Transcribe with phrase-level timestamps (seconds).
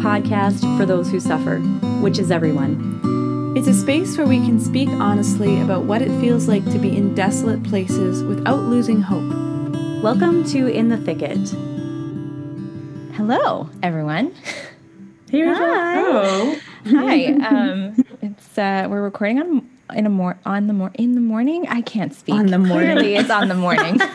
[0.00, 1.58] podcast for those who suffer,
[2.00, 3.54] which is everyone.
[3.54, 6.96] It's a space where we can speak honestly about what it feels like to be
[6.96, 9.28] in desolate places without losing hope.
[10.02, 11.38] Welcome to In the Thicket.
[13.14, 14.34] Hello, everyone.
[15.30, 16.60] Hey, Hi.
[16.86, 17.24] Hi.
[17.46, 21.66] Um, it's uh, we're recording on in a more on the more in the morning.
[21.68, 22.34] I can't speak.
[22.34, 22.96] On the morning.
[22.96, 24.00] Clearly, it's on the morning.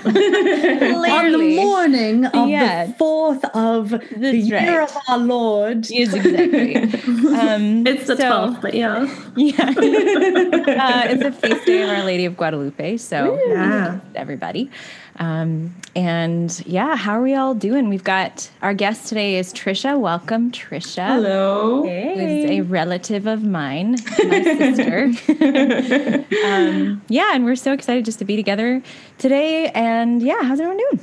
[1.15, 2.85] On the morning of Yeah.
[2.87, 4.89] the fourth of the year right.
[4.89, 5.89] of our Lord.
[5.89, 6.75] yes, exactly.
[7.35, 9.05] Um, It's the so- 12th, but yeah.
[9.35, 12.97] Yeah, uh, it's a feast day of Our Lady of Guadalupe.
[12.97, 13.99] So Yeah.
[14.15, 14.69] everybody.
[15.17, 17.89] Um, and yeah, how are we all doing?
[17.89, 19.99] We've got our guest today is Trisha.
[19.99, 21.07] Welcome, Trisha.
[21.07, 21.83] Hello.
[21.83, 25.05] who is a relative of mine, my sister.
[26.45, 28.81] um, yeah, and we're so excited just to be together
[29.17, 29.69] today.
[29.69, 30.99] And yeah, how's everyone doing?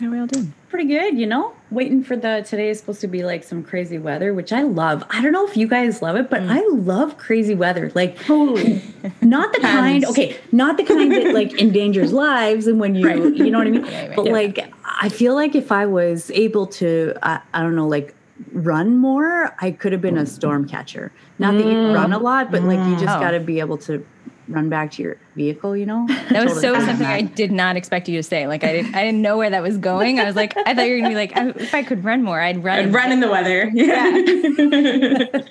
[0.00, 0.52] How are we all doing?
[0.68, 1.54] Pretty good, you know?
[1.70, 5.02] Waiting for the today is supposed to be like some crazy weather, which I love.
[5.08, 6.50] I don't know if you guys love it, but mm.
[6.50, 7.90] I love crazy weather.
[7.94, 8.82] Like Totally.
[9.22, 13.36] not the kind okay not the kind that like endangers lives and when you Right.
[13.36, 14.14] you know what i mean right.
[14.14, 14.32] but Yeah.
[14.32, 18.14] like i feel like if i was able to I, I don't know like
[18.52, 20.28] run more i could have been a mm.
[20.28, 22.22] storm catcher not that you run a mm.
[22.22, 23.20] lot but like you just Oh.
[23.20, 24.04] got to be able to
[24.48, 28.08] run back to your vehicle you know That was so something I did not expect
[28.08, 28.46] you to say.
[28.46, 30.18] Like I didn't, I didn't know where that was going.
[30.20, 32.22] I was like, I thought you were gonna be like, oh, if I could run
[32.22, 32.78] more, I'd run.
[32.78, 33.70] I'd run in the weather.
[33.74, 34.22] Yeah.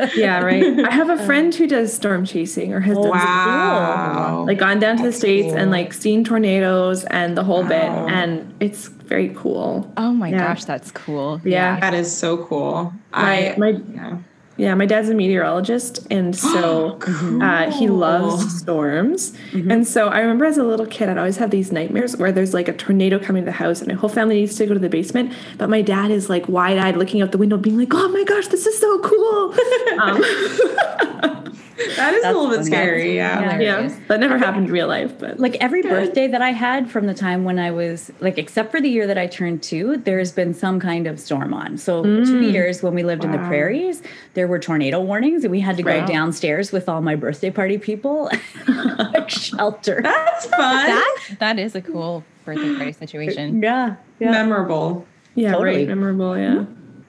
[0.15, 0.79] Yeah, right.
[0.85, 4.45] I have a friend who does storm chasing or has done wow.
[4.47, 5.57] like gone down to the That's states cool.
[5.57, 9.91] and like seen tornadoes and the whole bit and it's very cool.
[9.97, 10.47] Oh my Yeah.
[10.47, 11.41] gosh, that's cool.
[11.43, 11.79] Yeah.
[11.79, 12.93] That is so cool.
[13.11, 14.17] My I, my yeah.
[14.57, 16.99] Yeah, my dad's a meteorologist and so
[17.41, 19.33] uh, he loves storms.
[19.53, 22.53] And so I remember as a little kid I'd always have these nightmares where there's
[22.53, 24.79] like a tornado coming to the house and my whole family needs to go to
[24.79, 28.07] the basement, but my dad is like wide-eyed looking out the window being like, "Oh
[28.09, 29.55] my gosh, this is so cool."
[29.99, 31.55] um,
[31.97, 32.65] That is a little bit funny.
[32.67, 33.15] scary.
[33.17, 33.59] Yeah.
[33.59, 37.05] yeah, that never happened in real life, but like every birthday that I had from
[37.05, 40.31] the time when I was like, except for the year that I turned two, there's
[40.31, 41.77] been some kind of storm on.
[41.77, 44.01] So two years when we lived in the prairies,
[44.35, 46.07] there were tornado warnings, and we had to go Right.
[46.07, 48.29] downstairs with all my birthday party people,
[48.67, 49.99] like shelter.
[50.01, 50.85] That's fun.
[50.87, 53.61] That that is a cool birthday party situation.
[53.61, 54.31] Yeah, yeah.
[54.31, 55.05] Memorable.
[55.35, 55.77] yeah, Totally.
[55.79, 56.65] right, memorable, yeah.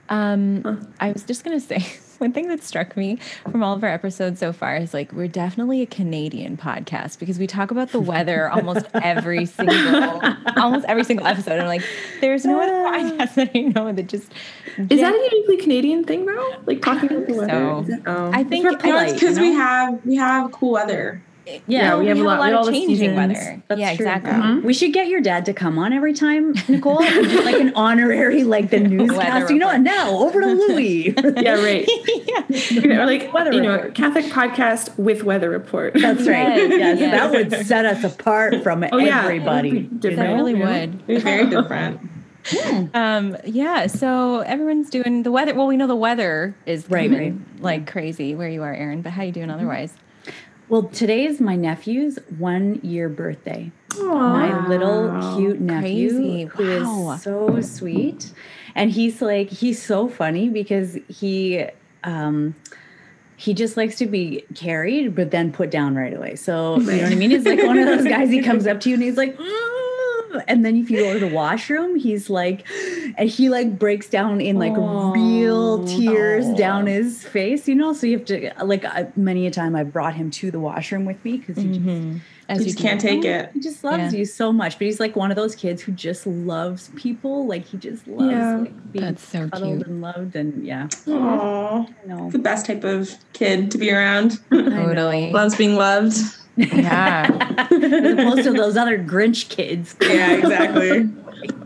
[0.08, 1.78] Um, I was just gonna say
[2.20, 3.18] one thing that struck me
[3.50, 7.38] from all of our episodes so far is like we're definitely a Canadian podcast because
[7.38, 10.20] we talk about the weather almost every single
[10.56, 11.60] almost every single episode.
[11.60, 11.82] I'm like,
[12.20, 12.92] there's no other ah.
[12.92, 14.32] podcast that I know that just
[14.76, 16.54] Is that a uniquely Canadian thing, though?
[16.66, 17.52] Like talking about the weather?
[17.52, 17.80] so.
[17.80, 18.30] Is it- oh.
[18.32, 21.22] I think We're No, polite, it's because you we have we have cool weather.
[21.66, 23.16] Yeah, we have a lot- we have of the changing seasons.
[23.16, 23.62] weather.
[23.68, 24.06] That's yeah, true.
[24.06, 24.60] exactly.
[24.62, 26.96] We should get your dad to come on every time, Nicole.
[26.96, 29.50] like an honorary, like the newscast.
[29.52, 31.14] You know, and now over to Louis.
[31.36, 31.88] yeah, right.
[32.84, 33.94] or like Weather you know, report.
[33.94, 35.94] Catholic podcast with weather report.
[35.94, 36.56] That's right.
[36.56, 37.12] Yes, Yes, yes.
[37.12, 39.88] that would set us apart from Oh, everybody.
[40.00, 41.02] That That really would.
[41.08, 42.00] It's very different.
[42.94, 45.52] Um, yeah, so everyone's doing the weather.
[45.54, 49.02] Well, we know the weather is Right, coming like crazy where you are, Aaron.
[49.02, 49.94] But how are you doing otherwise?
[50.68, 53.70] Well, today is my nephew's one year birthday.
[53.98, 56.44] My little cute nephew, Crazy.
[56.44, 57.16] who is Wow.
[57.16, 58.32] so sweet,
[58.74, 61.64] and he's like he's so funny because he.
[62.04, 62.54] um
[63.38, 66.36] he just likes to be carried, but then put down right away.
[66.36, 67.30] So you know what I mean?
[67.30, 68.30] He's like one of those guys.
[68.30, 69.44] He comes up to you and he's like, "Mm,"
[70.48, 72.66] and then if you go to the washroom, he's like,
[73.16, 77.66] and he like breaks down in like real tears down his face.
[77.68, 80.50] You know, so you have to like uh, many a time I've brought him to
[80.50, 83.50] the washroom with me because he just As You you just can't take it.
[83.54, 84.18] he just loves Yeah.
[84.20, 84.78] you so much.
[84.78, 87.46] But he's like one of those kids who just loves people.
[87.46, 88.56] Like he just loves Yeah.
[88.58, 89.86] like being That's so cuddled cute.
[89.88, 90.36] and loved.
[90.36, 91.88] And yeah, Aww.
[91.88, 92.24] I know.
[92.26, 94.38] It's the best type of kid to be around.
[94.50, 95.32] Totally.
[95.36, 96.16] Loves being loved.
[96.56, 97.26] Yeah.
[97.58, 99.94] As opposed to those other Grinch kids.
[100.00, 100.90] Yeah, exactly.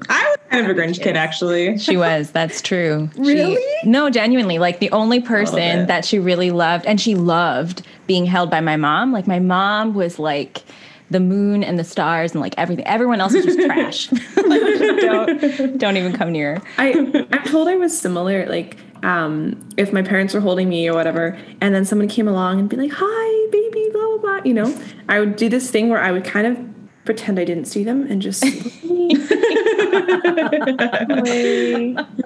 [0.08, 1.78] I was kind of a Grinch kid, actually.
[1.78, 2.32] She was.
[2.32, 3.08] That's true.
[3.14, 3.64] She- Really?
[3.84, 4.58] no, genuinely.
[4.58, 8.76] Like the only person that she really loved, and she loved being held by my
[8.76, 9.12] mom.
[9.12, 10.62] Like my mom was like
[11.10, 12.86] the moon and the stars and like everything.
[12.86, 14.10] Everyone else is just trash.
[14.36, 16.60] like, just don't, don't even come near.
[16.78, 16.92] I
[17.32, 18.46] I'm told I was similar.
[18.48, 22.60] Like, um, if my parents were holding me or whatever, and then someone came along
[22.60, 24.40] and be like, "Hi, baby," blah blah blah.
[24.44, 26.58] You know, I would do this thing where I would kind of
[27.04, 28.44] pretend I didn't see them and just.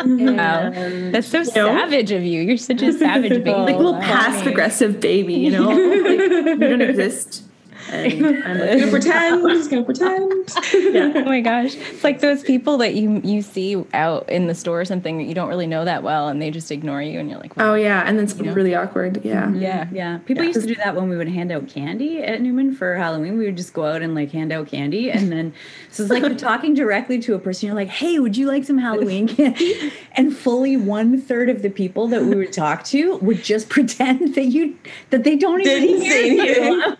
[0.04, 0.70] Wow.
[1.10, 2.42] That's so savage of you.
[2.42, 3.50] You're such a savage baby.
[3.50, 7.43] like a little passive aggressive baby, you know, like, you don't exist.
[7.94, 9.46] And I'm like, gonna pretend.
[9.46, 10.32] I'm just gonna pretend.
[11.16, 14.80] oh my gosh, it's like those people that you you see out in the store
[14.80, 17.30] or something that you don't really know that well, and they just ignore you, and
[17.30, 19.24] you're like, oh yeah, and then it's really awkward.
[19.24, 19.44] Yeah.
[19.44, 19.60] Mm-hmm.
[19.60, 22.74] yeah, Yeah, people used to do that when we would hand out candy at Newman
[22.74, 23.38] for Halloween.
[23.38, 25.52] We would just go out and like hand out candy, and then
[25.90, 27.66] so it's like you're talking directly to a person.
[27.66, 31.70] You're like, "Hey, would you like some Halloween candy?" And fully one third of the
[31.70, 34.76] people that we would talk to would just pretend that you
[35.10, 36.96] that they don't even Didn't hear say you.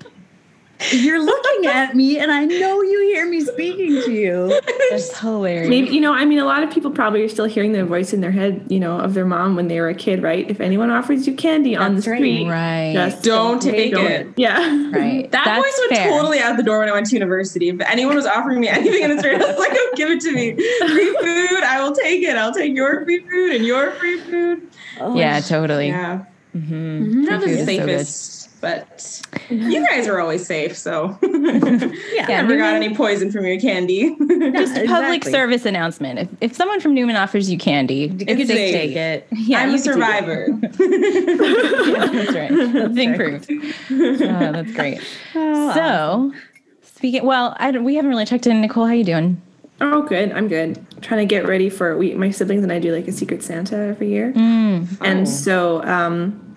[0.92, 1.04] Anything.
[1.06, 4.60] You're looking at me, and I know you hear me speaking to you.
[4.90, 5.68] that's hilarious.
[5.68, 8.12] Maybe you know, I mean, a lot of people probably are still hearing the voice
[8.12, 10.48] in their head, you know, of their mom when they were a kid, right?
[10.50, 12.16] If anyone offers you candy on the right.
[12.18, 14.06] street, right, just Don't take don't.
[14.06, 14.28] it.
[14.36, 14.58] Yeah,
[14.90, 15.30] right.
[15.34, 16.10] That That's voice went fair.
[16.10, 17.68] totally out the door when I went to university.
[17.68, 20.20] If anyone was offering me anything in the street, I was like, oh, give it
[20.20, 20.54] to me.
[20.54, 22.36] Free food, I will take it.
[22.36, 24.68] I'll take your free food and your free food.
[25.00, 25.88] Oh, Yeah, totally.
[25.88, 26.24] Yeah.
[26.54, 27.22] Mm-hmm.
[27.24, 29.20] Not the food is so safest, but
[29.50, 34.16] you guys are always safe, so Yeah, never got any poison from your candy.
[34.18, 35.32] Just a public Exactly.
[35.32, 36.18] service announcement.
[36.18, 39.26] If, if someone from Newman offers you candy, You It's can just take it.
[39.32, 39.92] yeah, I'm you a can take it.
[39.92, 40.46] survivor.
[42.12, 42.72] That's right.
[42.72, 43.50] That's being proved.
[43.50, 45.00] Oh, that's great.
[45.32, 46.32] So,
[46.82, 48.60] speaking, well, I we haven't really checked in.
[48.60, 49.40] Nicole, how you doing?
[49.80, 50.32] Oh, good.
[50.32, 50.84] I'm good.
[51.02, 52.14] trying to get ready for we.
[52.14, 54.86] My siblings and I do like a Secret Santa every year, Mm.
[55.02, 56.53] and so um,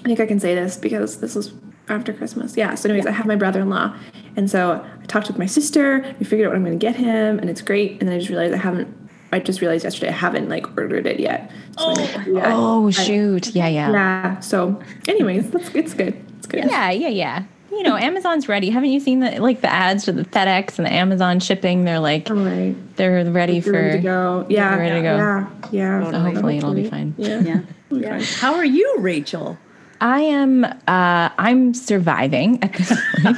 [0.00, 1.52] I think I can say this because this was
[1.88, 2.56] after Christmas.
[2.56, 2.74] Yeah.
[2.74, 3.96] So, anyways, I have my brother-in-law,
[4.36, 6.14] and so I talked with my sister.
[6.18, 7.92] We figured out what I'm going to get him, and it's great.
[7.92, 8.94] And then I just realized I haven't.
[9.30, 11.50] I just realized yesterday I haven't like ordered it yet.
[11.78, 12.52] So oh, yeah.
[12.54, 13.54] Oh, shoot.
[13.54, 13.90] Yeah, yeah.
[13.90, 14.40] yeah.
[14.40, 16.24] So, anyways, that's it's good.
[16.38, 16.64] It's good.
[16.64, 17.44] Yeah, yeah, yeah.
[17.70, 18.70] You know, Amazon's ready.
[18.70, 21.84] Haven't you seen the like the ads for the FedEx and the Amazon shipping?
[21.84, 22.74] They're like All right.
[22.96, 24.46] they're ready for Ready to go.
[24.48, 24.74] Yeah.
[24.76, 25.16] ready to go.
[25.16, 25.48] Yeah.
[25.70, 26.10] Yeah.
[26.10, 27.14] So hopefully it'll be fine.
[27.18, 27.40] Yeah.
[27.40, 27.60] Yeah.
[27.90, 28.22] yeah.
[28.38, 29.58] How are you, Rachel?
[30.00, 33.36] I am uh I'm surviving at this point.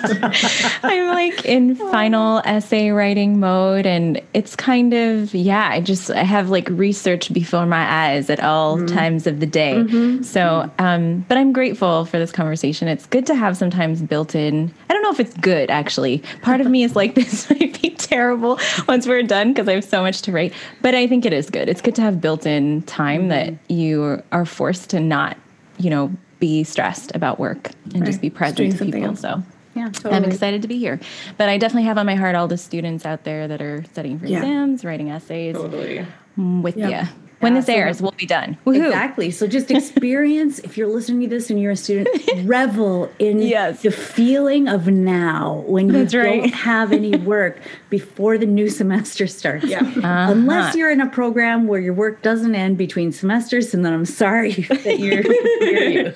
[0.84, 6.22] I'm like in final essay writing mode and it's kind of yeah, I just I
[6.22, 10.20] have like research before my eyes at all times of the day.
[10.22, 12.88] So um but I'm grateful for this conversation.
[12.88, 14.72] It's good to have sometimes built in.
[14.88, 16.22] I don't know if it's good actually.
[16.42, 19.84] Part of me is like this might be terrible once we're done because I have
[19.84, 20.52] so much to write.
[20.82, 21.68] But I think it is good.
[21.68, 25.36] It's good to have built in time that you are forced to not,
[25.78, 29.04] you know, be stressed about work and just be present doing to people.
[29.04, 29.20] else.
[29.20, 29.42] So
[29.74, 30.98] Yeah, I'm excited to be here.
[31.36, 34.18] But I definitely have on my heart all the students out there that are studying
[34.18, 34.38] for Yeah.
[34.38, 35.54] exams, writing essays.
[35.54, 36.04] totally.
[36.36, 37.02] With Yeah.
[37.02, 37.08] you.
[37.40, 38.56] When Yeah, this so- airs, we'll be done.
[38.66, 38.86] Woohoo.
[38.86, 39.30] Exactly.
[39.30, 42.08] So just experience, if you're listening to this and you're a student,
[42.44, 43.80] revel in Yes.
[43.82, 46.42] the feeling of now when you That's right.
[46.42, 47.58] don't have any work
[47.88, 49.64] before the new semester starts.
[49.64, 49.80] Yeah.
[49.80, 50.26] Uh-huh.
[50.32, 54.04] Unless you're in a program where your work doesn't end between semesters, and then I'm
[54.04, 55.22] sorry that you're,
[55.90, 56.12] you're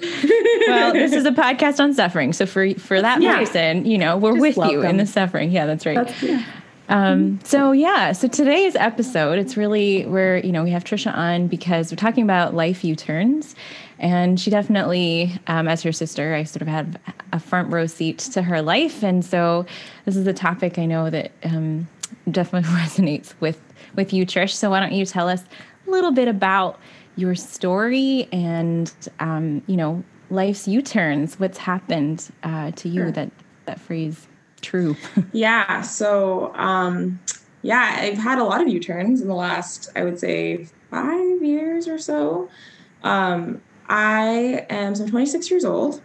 [0.68, 2.32] well, this is a podcast on suffering.
[2.34, 3.38] So for for that Yeah.
[3.38, 5.50] person, you know, we're Just with you in the suffering.
[5.50, 5.96] Yeah, that's right.
[5.96, 6.44] That's yeah.
[6.88, 11.46] Um, so yeah, so today's episode, it's really where you know we have Trisha on
[11.46, 13.54] because we're talking about life U-turns,
[13.98, 17.00] and she definitely, um, as her sister, I sort of had
[17.32, 19.64] a front row seat to her life, and so
[20.04, 21.88] this is a topic I know that um,
[22.30, 23.60] definitely resonates with
[23.94, 24.52] with you, Trish.
[24.52, 25.42] So why don't you tell us
[25.86, 26.78] a little bit about
[27.16, 33.30] your story and um, you know life's U-turns, what's happened uh, to you that
[33.64, 34.26] that phrase
[34.64, 34.96] true.
[35.32, 35.82] Yeah.
[35.82, 37.20] So, um,
[37.62, 41.42] yeah, I've had a lot of U turns in the last, I would say, five
[41.42, 42.48] years or so.
[43.02, 46.02] Um, I am, so I'm 26 years old,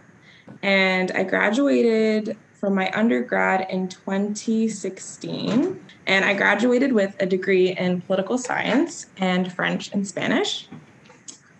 [0.62, 5.80] and I graduated from my undergrad in 2016.
[6.06, 10.68] And I graduated with a degree in political science and French and Spanish.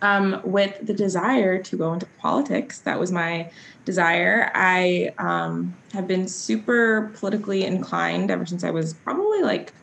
[0.03, 2.79] Um, with the desire to go into politics.
[2.79, 3.51] That was my
[3.85, 4.51] desire.
[4.55, 9.73] I um, have been super politically inclined ever since I was probably like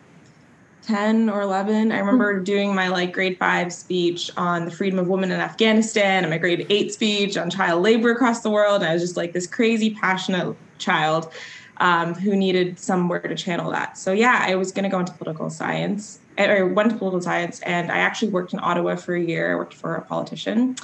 [0.89, 1.93] 10 or 11.
[1.93, 6.25] I remember doing my like grade five speech on the freedom of women in Afghanistan
[6.25, 8.83] and my grade eight speech on child labor across the world.
[8.83, 11.31] And I was just like this crazy, passionate child
[11.77, 13.99] um, who needed somewhere to channel that.
[13.99, 16.21] So yeah, I was going to go into political science.
[16.39, 19.53] I went to political science and I actually worked in Ottawa for a year.
[19.53, 20.77] I worked for a politician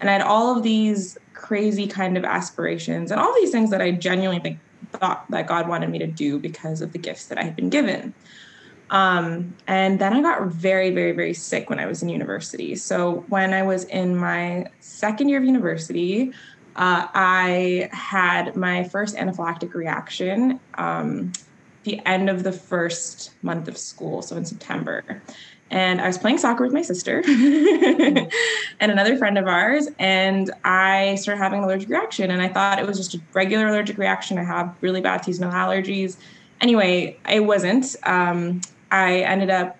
[0.00, 3.82] and I had all of these crazy kind of aspirations and all these things that
[3.82, 4.58] I genuinely think
[4.92, 7.70] thought that God wanted me to do because of the gifts that I had been
[7.70, 8.14] given.
[8.90, 12.74] Um, and then I got very, very, very sick when I was in university.
[12.74, 16.32] So when I was in my second year of university,
[16.76, 20.58] uh, I had my first anaphylactic reaction.
[20.74, 21.32] Um,
[21.84, 25.22] the end of the first month of school, so in September.
[25.70, 28.30] And I was playing soccer with my sister and
[28.80, 32.32] another friend of ours, and I started having an allergic reaction.
[32.32, 34.36] And I thought it was just a regular allergic reaction.
[34.36, 36.16] I have really bad seasonal allergies.
[36.60, 37.94] Anyway, it wasn't.
[38.02, 38.60] Um,
[38.90, 39.78] I ended up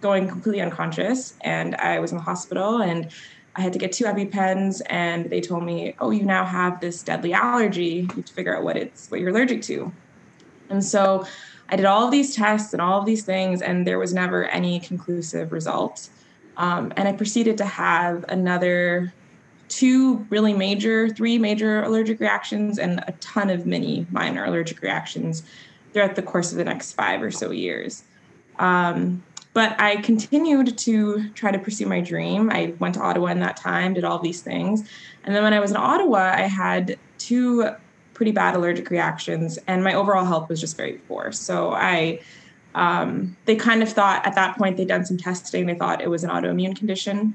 [0.00, 3.10] going completely unconscious, and I was in the hospital, and
[3.56, 7.02] I had to get two EpiPens, and they told me, "Oh, you now have this
[7.02, 7.84] deadly allergy.
[7.84, 9.92] You have to figure out what it's what you're allergic to."
[10.72, 11.26] And so
[11.68, 14.46] I did all of these tests and all of these things, and there was never
[14.46, 16.08] any conclusive result.
[16.56, 19.12] Um, and I proceeded to have another
[19.68, 25.44] two really major, three major allergic reactions, and a ton of mini minor allergic reactions
[25.92, 28.02] throughout the course of the next five or so years.
[28.58, 29.22] Um,
[29.54, 32.50] but I continued to try to pursue my dream.
[32.50, 34.88] I went to Ottawa in that time, did all these things.
[35.24, 37.70] And then when I was in Ottawa, I had two
[38.22, 41.32] pretty bad allergic reactions, and my overall health was just very poor.
[41.32, 42.20] So I,
[42.76, 45.66] um, they kind of thought at that point they'd done some testing.
[45.66, 47.34] They thought it was an autoimmune condition,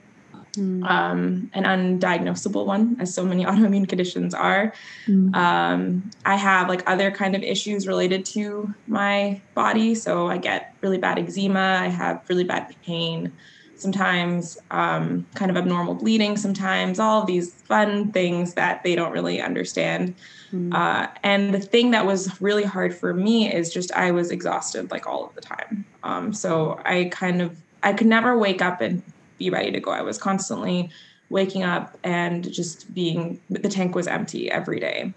[0.54, 0.90] mm.
[0.90, 4.74] um, an undiagnosable one, as so many autoimmune conditions are.
[5.08, 5.36] Mm.
[5.36, 9.94] Um, I have like other kind of issues related to my body.
[9.94, 11.80] So I get really bad eczema.
[11.82, 13.34] I have really bad pain
[13.78, 19.12] sometimes um, kind of abnormal bleeding sometimes all of these fun things that they don't
[19.12, 20.16] really understand.
[20.52, 20.74] Mm-hmm.
[20.74, 24.90] uh, and the thing that was really hard for me is just i was exhausted
[24.92, 25.86] like all of the time.
[26.04, 29.04] Um, so i kind of i could never wake up and
[29.38, 29.92] be ready to go.
[29.92, 30.90] I was constantly
[31.30, 35.14] waking up and just being the tank was empty every day.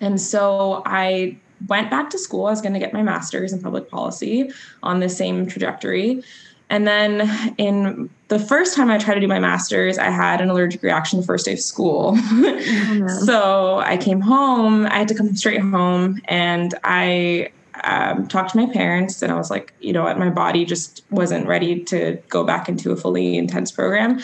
[0.00, 1.38] And so i
[1.68, 2.46] went back to school.
[2.46, 4.50] I was going to get my master's in public policy
[4.82, 6.22] on the same trajectory
[6.70, 10.50] and then in the first time I tried to do my master's, I had an
[10.50, 12.18] allergic reaction the first day of school.
[12.26, 17.50] Oh, so I came home, I had to come straight home, and I
[17.82, 21.04] um, talked to my parents, and I was like, you know what, my body just
[21.10, 24.20] wasn't ready to go back into a fully intense program.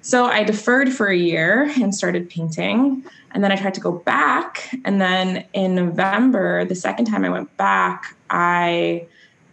[0.00, 3.04] So I deferred for a year and started painting.
[3.32, 4.74] And then I tried to go back.
[4.84, 9.06] And then in November, the second time I went back, I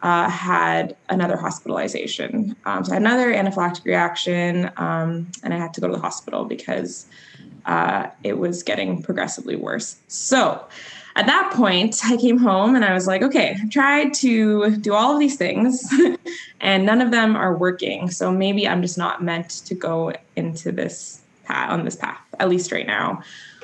[0.05, 2.55] uh, had another hospitalization.
[2.65, 5.99] Um, so I had another anaphylactic reaction, um, and I had to go to the
[5.99, 7.07] hospital because
[7.65, 9.97] uh, it was getting progressively worse.
[10.07, 10.63] So
[11.15, 14.93] at that point, I came home and I was like, okay, I tried to do
[14.93, 15.91] all of these things,
[16.61, 18.11] and none of them are working.
[18.11, 22.47] So maybe I'm just not meant to go into this path on this path, at
[22.47, 23.23] least right now.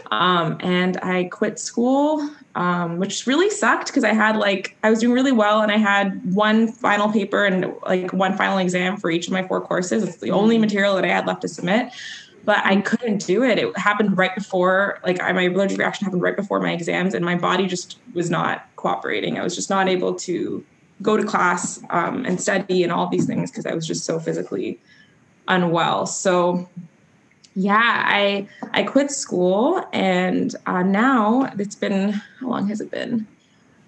[0.09, 4.99] Um, and I quit school, um, which really sucked because I had like I was
[4.99, 9.09] doing really well and I had one final paper and like one final exam for
[9.09, 10.03] each of my four courses.
[10.03, 10.61] It's the only mm.
[10.61, 11.91] material that I had left to submit,
[12.43, 13.57] but I couldn't do it.
[13.57, 17.23] It happened right before like I, my allergic reaction happened right before my exams, and
[17.23, 19.37] my body just was not cooperating.
[19.37, 20.65] I was just not able to
[21.01, 24.19] go to class um, and study and all these things because I was just so
[24.19, 24.79] physically
[25.47, 26.05] unwell.
[26.05, 26.69] So
[27.55, 33.27] yeah, I I quit school, and uh, now it's been how long has it been?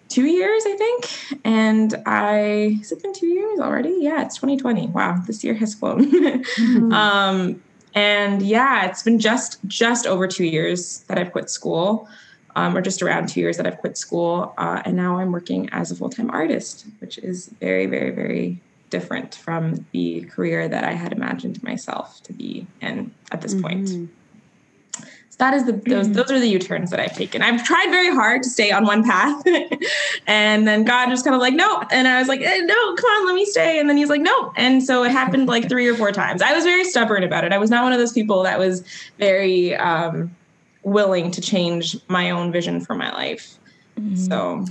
[0.09, 1.41] Two years, I think.
[1.45, 3.97] And I has it been two years already?
[3.99, 4.87] Yeah, it's 2020.
[4.87, 6.11] Wow, this year has flown.
[6.11, 6.91] mm-hmm.
[6.93, 7.61] um,
[7.95, 12.07] and yeah, it's been just just over two years that I've quit school,
[12.55, 15.69] um, or just around two years that I've quit school, uh, and now I'm working
[15.71, 18.61] as a full time artist, which is very, very, very
[18.93, 23.63] different from the career that I had imagined myself to be in at this mm-hmm.
[23.63, 24.09] point.
[25.33, 27.41] So that is the those those are the U-turns that I've taken.
[27.41, 29.43] I've tried very hard to stay on one path.
[30.27, 31.83] and then God just kind of like, no.
[31.89, 33.79] And I was like, eh, no, come on, let me stay.
[33.79, 34.53] And then he's like, no.
[34.57, 36.43] And so it happened like three or four times.
[36.43, 37.51] I was very stubborn about it.
[37.51, 38.83] I was not one of those people that was
[39.17, 40.29] very um,
[40.83, 43.57] willing to change my own vision for my life.
[43.99, 44.15] Mm-hmm.
[44.15, 44.65] So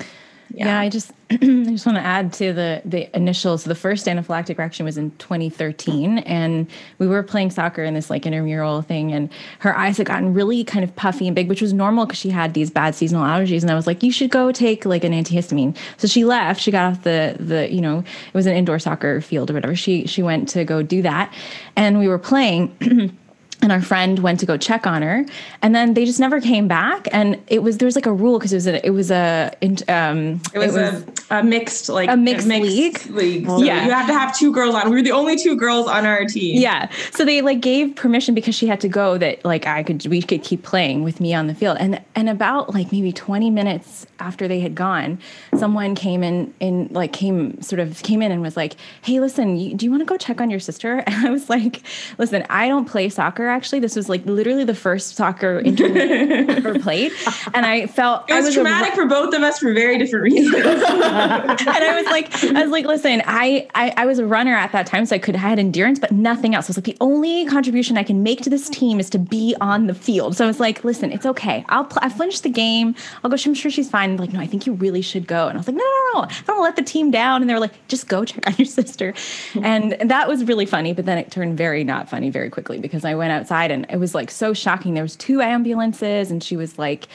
[0.51, 3.57] yeah, yeah I just I just want to add to the the initial.
[3.59, 6.67] So the first anaphylactic reaction was in 2013, and
[6.99, 9.31] we were playing soccer in this like intramural thing, and
[9.61, 12.31] her eyes had gotten really kind of puffy and big, which was normal because she
[12.31, 13.63] had these bad seasonal allergies.
[13.63, 15.77] And I was like, you should go take like an antihistamine.
[15.97, 16.61] So she left.
[16.61, 19.75] She got off the the you know it was an indoor soccer field or whatever.
[19.75, 21.33] She she went to go do that,
[21.77, 23.19] and we were playing.
[23.63, 25.25] and our friend went to go check on her
[25.63, 27.07] and then they just never came back.
[27.13, 29.53] And it was there was like a rule because it was a it was a
[29.89, 33.47] um it was, it was a, a, mixed like a mixed, mixed league, league.
[33.47, 33.85] So yeah.
[33.85, 36.25] you have to have two girls on we were the only two girls on our
[36.25, 36.61] team.
[36.61, 36.91] Yeah.
[37.13, 40.21] So they like gave permission because she had to go that like i could we
[40.21, 41.77] could keep playing with me on the field.
[41.79, 45.19] And and about like maybe 20 minutes after they had gone
[45.57, 49.57] someone came in in like came sort of came in and was like hey listen
[49.57, 51.05] you, do you want to go check on your sister?
[51.13, 51.83] And i was like
[52.19, 56.57] listen i don't play soccer Actually, this was like literally the first soccer interview I
[56.57, 57.13] ever played,
[57.55, 60.25] and I felt it was, was traumatic a, for both of us for very different
[60.25, 60.55] reasons.
[60.65, 64.73] and I was like, I was like, listen, I, I I was a runner at
[64.73, 66.67] that time, so I could I had endurance, but nothing else.
[66.67, 69.55] I was like, the only contribution I can make to this team is to be
[69.61, 70.37] on the field.
[70.37, 71.65] So I was like, listen, it's okay.
[71.69, 72.95] I'll pl- I finished the game.
[73.23, 73.37] I'll go.
[73.45, 74.17] I'm sure she's fine.
[74.17, 75.49] Like, no, I think you really should go.
[75.49, 77.43] And I was like, no, no, no, I don't let the team down.
[77.43, 79.15] And they were like, just go check on your sister.
[79.63, 80.93] and that was really funny.
[80.93, 83.97] But then it turned very not funny very quickly because I went outside and it
[83.97, 84.95] was like so shocking.
[84.95, 87.09] There was two ambulances, and she was like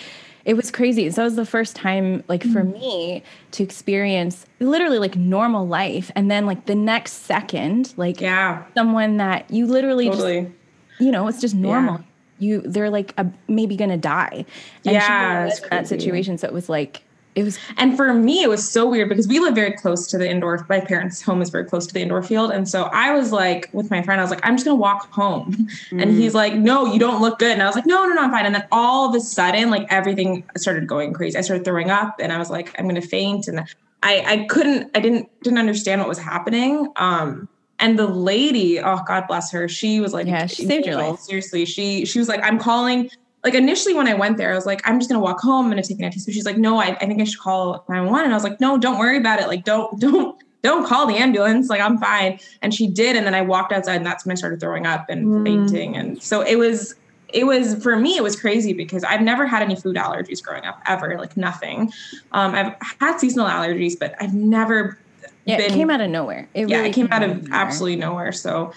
[0.47, 1.11] it was crazy.
[1.11, 2.71] So it was the first time, like for mm.
[2.71, 8.63] me, to experience literally like normal life, and then like the next second, like yeah,
[8.73, 10.43] someone that you literally totally.
[10.43, 11.95] just, you know, it's just normal.
[11.95, 12.03] Yeah.
[12.39, 14.45] You they're like a, maybe gonna die.
[14.85, 16.37] And yeah, that situation.
[16.37, 17.01] So it was like
[17.37, 20.17] it was and for me it was so weird because we live very close to
[20.17, 22.49] the indoor my parents home is very close to the indoor field.
[22.49, 25.11] And so i was like with my friend i was like i'm just gonna walk
[25.11, 25.53] home.
[25.91, 26.01] Mm.
[26.01, 27.51] and he's like no you don't look good.
[27.51, 28.47] And i was like no no no i'm fine.
[28.47, 31.37] And then all of a sudden like everything started going crazy.
[31.37, 33.47] I started throwing up and i was like i'm gonna faint.
[33.47, 33.59] And
[34.01, 36.91] i i couldn't i didn't didn't understand what was happening.
[36.95, 37.47] Um
[37.79, 41.19] and the lady oh god bless her she was like yeah she saved your life.
[41.19, 41.65] seriously.
[41.65, 43.11] She she was like i'm calling
[43.47, 45.65] like initially when I went there, I was like, I'm just gonna walk home.
[45.65, 46.33] I'm gonna take an antihistamine.
[46.33, 48.25] She's like, no, I, I think I should call 911.
[48.25, 49.47] And I was like, no, don't worry about it.
[49.47, 51.69] Like, don't, don't, don't call the ambulance.
[51.69, 52.39] Like, I'm fine.
[52.61, 53.15] And she did.
[53.15, 55.43] And then I walked outside, and that's when I started throwing up and mm.
[55.45, 55.95] fainting.
[55.95, 56.95] And so it was,
[57.29, 60.65] it was for me, it was crazy because I've never had any food allergies growing
[60.65, 61.93] up ever, like nothing.
[62.33, 64.99] Um, I've had seasonal allergies, but I've never.
[65.45, 66.49] Yeah, been, it came out of nowhere.
[66.53, 67.59] It yeah, really it came, came out, out of, nowhere.
[67.61, 68.31] absolutely nowhere.
[68.33, 68.73] So,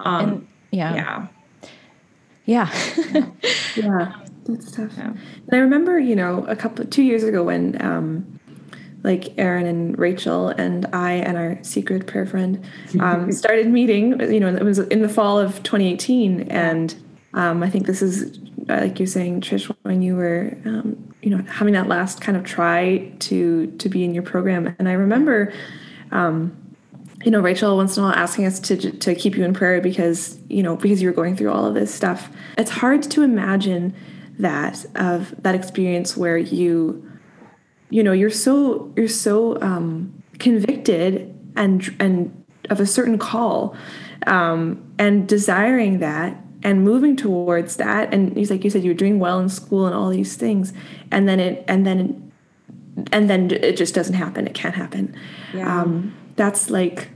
[0.00, 1.26] um, and, yeah, yeah.
[2.46, 2.72] Yeah.
[3.76, 4.12] yeah.
[4.44, 4.92] That's tough.
[4.96, 5.08] Yeah.
[5.08, 8.36] And I remember, you know, a couple two years ago when um
[9.06, 12.62] like Aaron and Rachel and I and our secret prayer friend
[12.98, 14.20] um, started meeting.
[14.20, 16.94] You know, it was in the fall of 2018, and
[17.32, 21.40] um, I think this is like you're saying, Trish, when you were, um, you know,
[21.44, 24.74] having that last kind of try to to be in your program.
[24.80, 25.52] And I remember,
[26.10, 26.56] um,
[27.26, 29.80] you know, Rachel once in a while asking us to to keep you in prayer
[29.80, 32.30] because you know because you were going through all of this stuff.
[32.56, 33.96] It's hard to imagine
[34.38, 37.04] that of that experience where you
[37.90, 43.76] you know you're so you're so um, convicted and and of a certain call
[44.28, 48.94] um, and desiring that and moving towards that and he's like you said you were
[48.94, 50.72] doing well in school and all these things
[51.10, 52.32] and then it and then
[53.10, 55.14] and then it just doesn't happen it can't happen
[55.52, 55.80] yeah.
[55.82, 57.08] um, that's like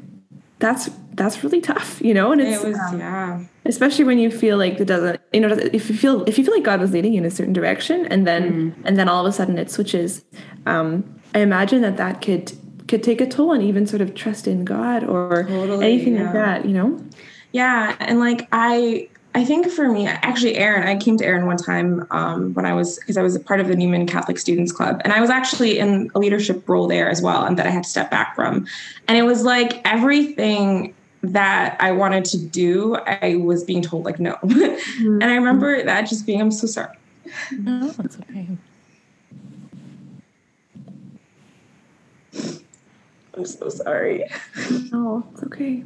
[0.61, 2.33] that's that's really tough, you know.
[2.33, 5.49] And it's it was, um, yeah, especially when you feel like it doesn't, you know,
[5.49, 8.07] if you feel if you feel like God was leading you in a certain direction,
[8.07, 8.83] and then mm.
[8.85, 10.25] and then all of a sudden it switches.
[10.67, 12.53] Um, I imagine that that could
[12.87, 16.25] could take a toll on even sort of trust in God or totally, anything yeah.
[16.25, 17.03] like that, you know.
[17.53, 21.57] Yeah, and like I I think for me, actually, Aaron, I came to Aaron one
[21.57, 24.73] time um, when I was, because I was a part of the Newman Catholic Students
[24.73, 25.01] Club.
[25.05, 27.85] And I was actually in a leadership role there as well, and that I had
[27.85, 28.67] to step back from.
[29.07, 34.19] And it was like everything that I wanted to do, I was being told, like,
[34.19, 34.37] no.
[34.51, 35.23] Mm-hmm.
[35.23, 36.97] and I remember that just being, I'm so sorry.
[37.53, 38.49] No, that's okay.
[43.35, 44.25] I'm so sorry.
[44.93, 45.85] Oh, it's okay.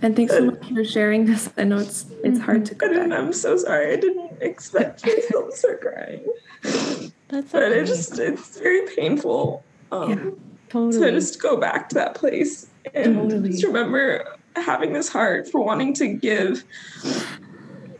[0.00, 1.50] And thanks so much for sharing this.
[1.56, 3.18] I know it's it's hard to go back.
[3.18, 3.92] I'm so sorry.
[3.92, 6.24] I didn't expect you to start crying.
[6.62, 7.48] That's okay.
[7.50, 9.64] But it just it's very painful.
[9.90, 10.30] Um, yeah,
[10.68, 11.04] totally.
[11.04, 13.50] To just go back to that place and totally.
[13.50, 16.62] just remember having this heart for wanting to give,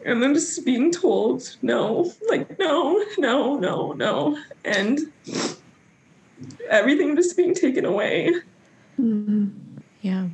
[0.05, 5.01] and then just being told no, like no, no, no, no, and
[6.71, 8.35] everything just being taken away.
[9.01, 9.49] Mm-hmm.
[10.03, 10.29] Yeah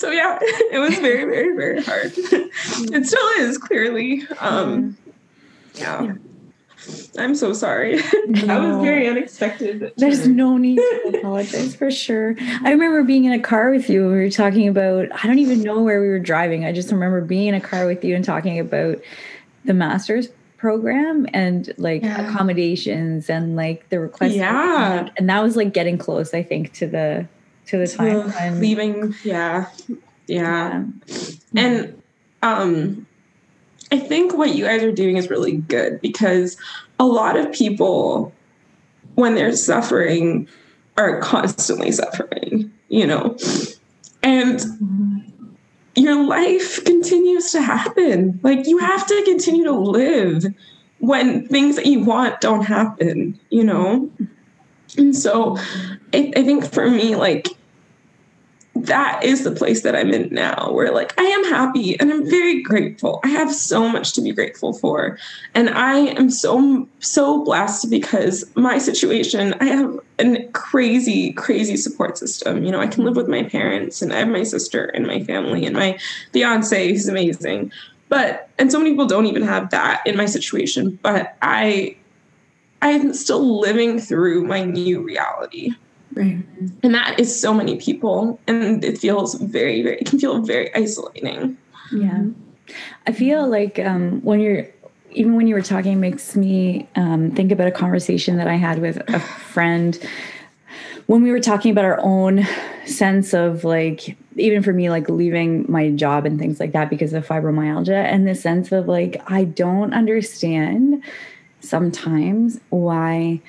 [0.00, 2.12] so yeah, it was very, very, very hard.
[2.16, 4.26] it still is clearly.
[4.40, 4.96] Um,
[5.74, 6.02] yeah.
[6.02, 6.14] yeah.
[7.18, 7.96] I'm so sorry.
[8.26, 8.46] No.
[8.46, 9.92] that was very unexpected.
[9.98, 12.34] There's no need to apologize for sure.
[12.40, 14.04] I remember being in a car with you.
[14.04, 16.64] And we were talking about, I don't even know where we were driving.
[16.64, 18.98] I just remember being in a car with you and talking about
[19.66, 22.26] the master's program and like yeah.
[22.26, 24.34] accommodations and like the request.
[24.34, 25.10] Yeah.
[25.18, 27.28] And that was like getting close, I think, to the
[27.70, 29.14] to the time when leaving.
[29.24, 29.66] Yeah.
[29.86, 29.96] yeah.
[30.26, 30.84] Yeah.
[31.56, 32.02] And
[32.42, 33.06] um
[33.92, 36.56] I think what you guys are doing is really good because
[36.98, 38.32] a lot of people
[39.14, 40.48] when they're suffering
[40.96, 43.36] are constantly suffering, you know.
[44.22, 44.60] And
[45.96, 48.38] your life continues to happen.
[48.42, 50.44] Like you have to continue to live
[50.98, 54.10] when things that you want don't happen, you know?
[54.96, 55.56] And so
[56.12, 57.48] I, I think for me, like
[58.74, 62.28] that is the place that I'm in now, where like I am happy and I'm
[62.28, 63.20] very grateful.
[63.24, 65.18] I have so much to be grateful for.
[65.54, 72.16] And I am so, so blessed because my situation, I have a crazy, crazy support
[72.16, 72.64] system.
[72.64, 75.24] You know, I can live with my parents and I have my sister and my
[75.24, 75.98] family and my
[76.32, 77.72] fiance who's amazing.
[78.08, 81.96] But, and so many people don't even have that in my situation, but I,
[82.82, 85.72] I'm still living through my new reality.
[86.12, 86.38] Right.
[86.82, 88.40] And that is so many people.
[88.46, 91.56] And it feels very, very, it can feel very isolating.
[91.92, 92.24] Yeah.
[93.06, 94.66] I feel like um, when you're,
[95.12, 98.80] even when you were talking, makes me um, think about a conversation that I had
[98.80, 99.98] with a friend
[101.06, 102.46] when we were talking about our own
[102.86, 107.12] sense of like, even for me, like leaving my job and things like that because
[107.12, 111.02] of fibromyalgia, and the sense of like, I don't understand
[111.58, 113.40] sometimes why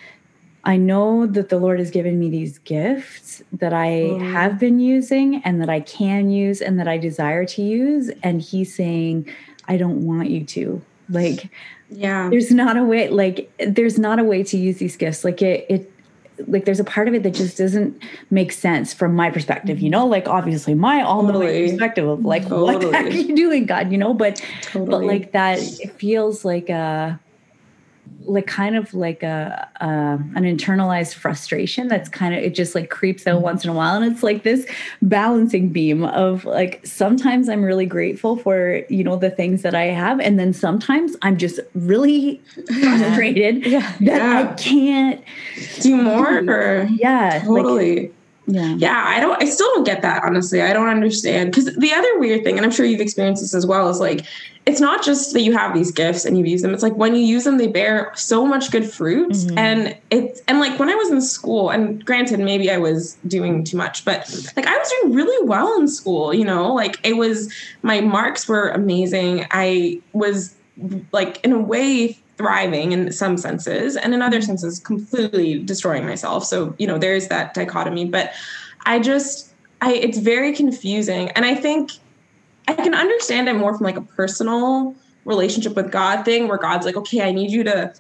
[0.63, 4.32] I know that the Lord has given me these gifts that I mm.
[4.32, 8.12] have been using and that I can use and that I desire to use.
[8.21, 9.28] And He's saying,
[9.67, 10.82] I don't want you to.
[11.10, 11.50] Like,
[11.89, 15.24] yeah, there's not a way, like, there's not a way to use these gifts.
[15.26, 15.91] Like, it, it,
[16.47, 19.89] like there's a part of it that just doesn't make sense from my perspective, you
[19.89, 21.69] know, like obviously my all knowing totally.
[21.69, 22.76] perspective of like totally.
[22.76, 24.89] what the heck are you doing, God, you know, but totally.
[24.89, 27.19] but like that it feels like a
[28.26, 32.90] like kind of like a, um, an internalized frustration that's kind of it just like
[32.90, 34.66] creeps out once in a while and it's like this
[35.02, 39.86] balancing beam of like sometimes i'm really grateful for you know the things that i
[39.86, 42.42] have and then sometimes i'm just really
[42.82, 43.96] frustrated yeah.
[44.00, 44.50] that yeah.
[44.50, 45.24] i can't
[45.82, 48.16] do more or yeah totally like,
[48.48, 48.76] yeah.
[48.78, 49.04] Yeah.
[49.08, 50.62] I don't, I still don't get that, honestly.
[50.62, 51.52] I don't understand.
[51.52, 54.26] Because the other weird thing, and I'm sure you've experienced this as well, is like,
[54.72, 56.74] it's not just that you have these gifts and you use them.
[56.74, 59.32] It's like when you use them, they bear so much good fruit.
[59.32, 59.58] Mm-hmm.
[59.58, 63.66] And it's, and like when I was in school, and granted, maybe I was doing
[63.66, 64.20] too much, but
[64.56, 68.48] like I was doing really well in school, you know, like it was, my marks
[68.48, 69.46] were amazing.
[69.52, 70.56] I was
[71.12, 74.46] like, in a way, thriving in some senses and in other mm-hmm.
[74.46, 78.32] senses completely destroying myself so you know there's that dichotomy but
[78.88, 81.92] i just i it's very confusing and i think
[82.72, 86.86] i can understand it more from like a personal relationship with god thing where god's
[86.86, 87.94] like okay i need you to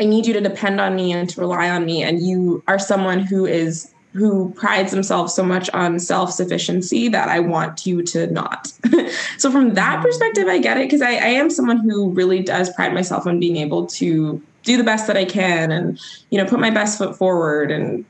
[0.00, 2.78] i need you to depend on me and to rely on me and you are
[2.78, 8.02] someone who is who prides themselves so much on self sufficiency that I want you
[8.04, 8.72] to not.
[9.38, 10.02] so, from that mm-hmm.
[10.02, 13.40] perspective, I get it because I, I, am someone who really does pride myself on
[13.40, 16.00] being able to do the best that I can and,
[16.30, 18.04] you know, put my best foot forward and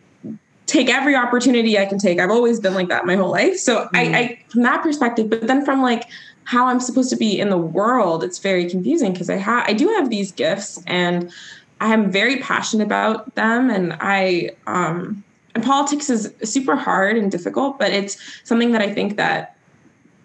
[0.67, 2.19] take every opportunity I can take.
[2.19, 3.59] I've always been like that my whole life.
[3.59, 3.97] So, mm-hmm.
[3.97, 6.05] I, I, from that perspective, but then from like,
[6.45, 9.73] how I'm supposed to be in the world, it's very confusing because I have I
[9.73, 11.33] do have these gifts and
[11.81, 15.25] I'm very passionate about them and I um
[15.55, 19.57] and politics is super hard and difficult, but it's something that I think that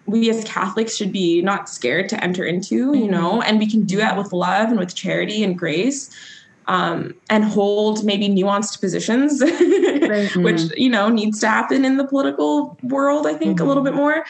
[0.06, 3.42] we as Catholics should be not scared to enter into, you know, mm-hmm.
[3.46, 6.14] and we can do that with love and with charity and grace.
[6.66, 9.40] Um, and hold maybe nuanced positions,
[10.08, 10.36] right.
[10.36, 13.26] which you know needs to happen in the political world.
[13.26, 13.64] I think mm-hmm.
[13.64, 14.02] a little bit mm-hmm.
[14.02, 14.24] more,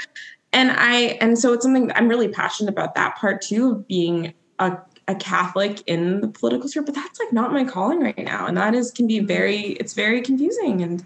[0.53, 4.33] and I and so it's something I'm really passionate about that part too of being
[4.59, 4.79] a
[5.11, 8.47] a Catholic in the political sphere, but that's like not my calling right now.
[8.47, 11.05] And that is can be very it's very confusing and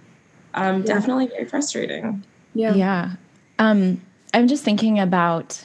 [0.55, 0.95] um, yeah.
[0.95, 2.25] definitely very frustrating.
[2.55, 2.75] Yeah.
[2.75, 3.13] Yeah.
[3.59, 4.01] Um,
[4.33, 5.65] I'm just thinking about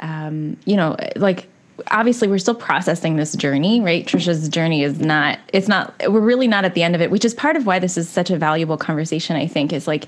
[0.00, 1.48] um, you know, like
[1.88, 4.06] obviously we're still processing this journey, right?
[4.06, 7.24] Trisha's journey is not it's not we're really not at the end of it, which
[7.24, 10.06] is part of why this is such a valuable conversation, I think, is like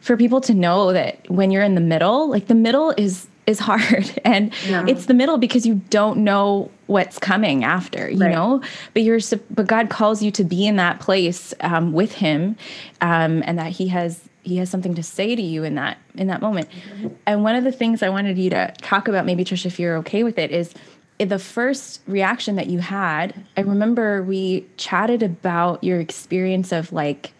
[0.00, 3.58] for people to know that when you're in the middle, like the middle is is
[3.58, 4.84] hard and yeah.
[4.88, 8.32] it's the middle because you don't know what's coming after you right.
[8.32, 8.60] know
[8.92, 12.56] but you're but god calls you to be in that place um, with him
[13.00, 16.26] um, and that he has he has something to say to you in that in
[16.26, 17.08] that moment mm-hmm.
[17.26, 19.96] and one of the things i wanted you to talk about maybe trisha if you're
[19.96, 20.74] okay with it is
[21.18, 27.32] the first reaction that you had i remember we chatted about your experience of like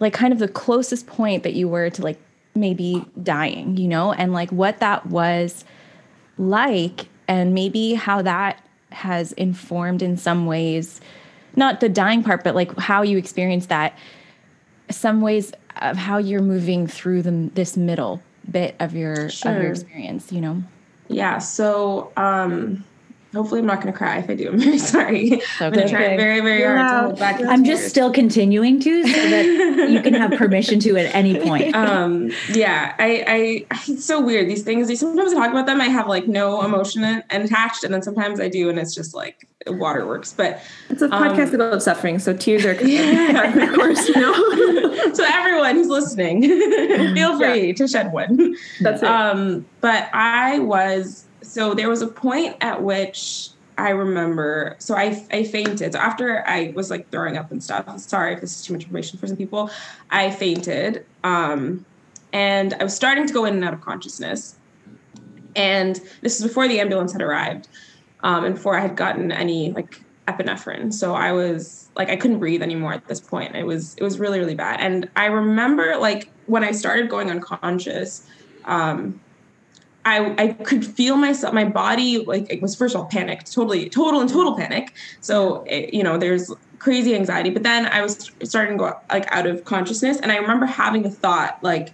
[0.00, 2.18] like kind of the closest point that you were to like
[2.54, 5.64] maybe dying, you know, and like what that was
[6.38, 11.00] like, and maybe how that has informed in some ways,
[11.56, 13.96] not the dying part, but like how you experience that,
[14.90, 19.54] some ways of how you're moving through the, this middle bit of your sure.
[19.54, 20.62] of your experience, you know.
[21.08, 21.38] Yeah.
[21.38, 22.84] So, um,
[23.32, 24.18] Hopefully, I'm not going to cry.
[24.18, 25.32] If I do, I'm very sorry.
[25.32, 25.42] Okay.
[25.60, 26.76] I'm going to try very, very yeah.
[26.76, 27.40] hard to hold back.
[27.40, 31.74] I'm just still continuing to, so that you can have permission to at any point.
[31.74, 34.50] Um, yeah, I, I, it's so weird.
[34.50, 34.86] These things.
[34.86, 35.80] These sometimes I talk about them.
[35.80, 39.48] I have like no emotion attached, and then sometimes I do, and it's just like
[39.66, 40.34] waterworks.
[40.34, 43.62] But it's a podcast um, about suffering, so tears are yeah.
[43.62, 45.14] of course, you know.
[45.14, 46.42] so everyone who's listening,
[47.14, 47.74] feel free yeah.
[47.74, 48.56] to shed one.
[48.80, 49.08] That's it.
[49.08, 54.74] Um, but I was so there was a point at which I remember.
[54.78, 55.92] So I I fainted.
[55.92, 57.86] So after I was like throwing up and stuff.
[57.98, 59.70] Sorry if this is too much information for some people.
[60.10, 61.04] I fainted.
[61.24, 61.84] Um,
[62.32, 64.56] and I was starting to go in and out of consciousness.
[65.54, 67.68] And this is before the ambulance had arrived
[68.22, 70.90] um, and before I had gotten any like epinephrine.
[70.90, 73.54] So I was like I couldn't breathe anymore at this point.
[73.54, 74.80] It was it was really really bad.
[74.80, 78.26] And I remember like when I started going unconscious,
[78.64, 79.20] um,
[80.04, 83.88] I I could feel myself my body like it was first of all panicked, totally
[83.88, 84.94] total and total panic.
[85.20, 87.50] So it, you know there's crazy anxiety.
[87.50, 91.06] But then I was starting to go like out of consciousness, and I remember having
[91.06, 91.92] a thought like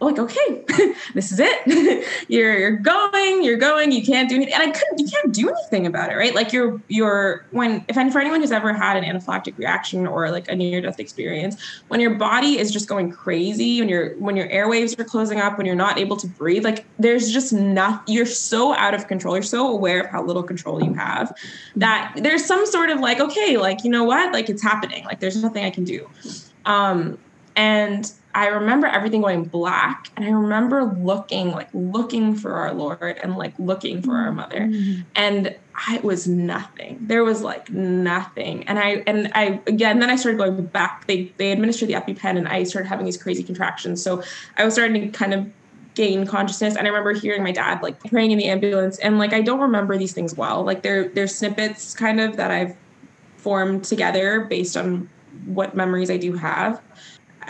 [0.00, 0.64] like okay
[1.14, 2.06] this is it.
[2.28, 4.54] You're you're going you're going you can't do anything.
[4.54, 6.34] And i couldn't you can't do anything about it right?
[6.34, 10.48] Like you're you're when if for anyone who's ever had an anaphylactic reaction or like
[10.48, 14.48] a near death experience when your body is just going crazy when you're when your
[14.48, 18.26] airwaves are closing up when you're not able to breathe like there's just not you're
[18.26, 19.34] so out of control.
[19.34, 21.36] You're so aware of how little control you have
[21.76, 24.32] that there's some sort of like okay like you know what?
[24.32, 25.04] Like it's happening.
[25.04, 26.08] Like there's nothing i can do.
[26.66, 27.18] Um
[27.56, 33.18] and I remember everything going black and I remember looking like looking for our Lord
[33.20, 34.60] and like looking for our mother.
[34.60, 35.00] Mm-hmm.
[35.16, 36.98] and I, it was nothing.
[37.00, 38.62] There was like nothing.
[38.68, 41.08] And I and I again then I started going back.
[41.08, 44.00] They they administered the EpiPen and I started having these crazy contractions.
[44.00, 44.22] So
[44.56, 45.50] I was starting to kind of
[45.94, 46.76] gain consciousness.
[46.76, 49.00] And I remember hearing my dad like praying in the ambulance.
[49.00, 50.62] And like I don't remember these things well.
[50.62, 52.76] Like they're they're snippets kind of that I've
[53.36, 55.10] formed together based on
[55.46, 56.80] what memories I do have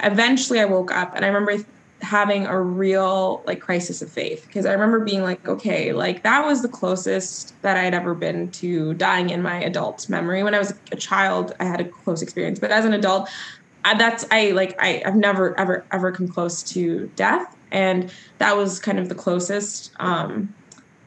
[0.02, 1.64] eventually I woke up and I remember
[2.00, 6.44] having a real like crisis of faith because I remember being like, okay, like that
[6.44, 10.42] was the closest that I'd ever been to dying in my adult memory.
[10.42, 13.28] When I was a child, I had a close experience, but as an adult,
[13.84, 18.56] I, that's I like I, I've never ever ever come close to death, and that
[18.56, 19.92] was kind of the closest.
[19.98, 20.54] Um,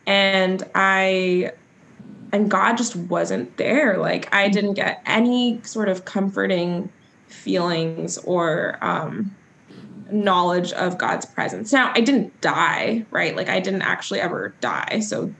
[0.07, 1.51] and I
[2.31, 3.97] and God just wasn't there.
[3.97, 6.89] Like I didn't get any sort of comforting
[7.41, 9.35] feelings or um,
[10.11, 11.71] knowledge of God's presence.
[11.71, 13.35] Now, I didn't die, right?
[13.35, 14.99] Like I didn't actually ever die.
[14.99, 15.33] So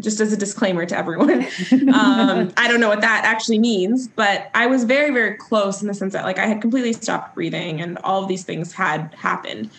[0.00, 1.42] just as a disclaimer to everyone,
[1.94, 5.88] um, I don't know what that actually means, but I was very, very close in
[5.88, 9.14] the sense that like I had completely stopped breathing and all of these things had
[9.14, 9.70] happened.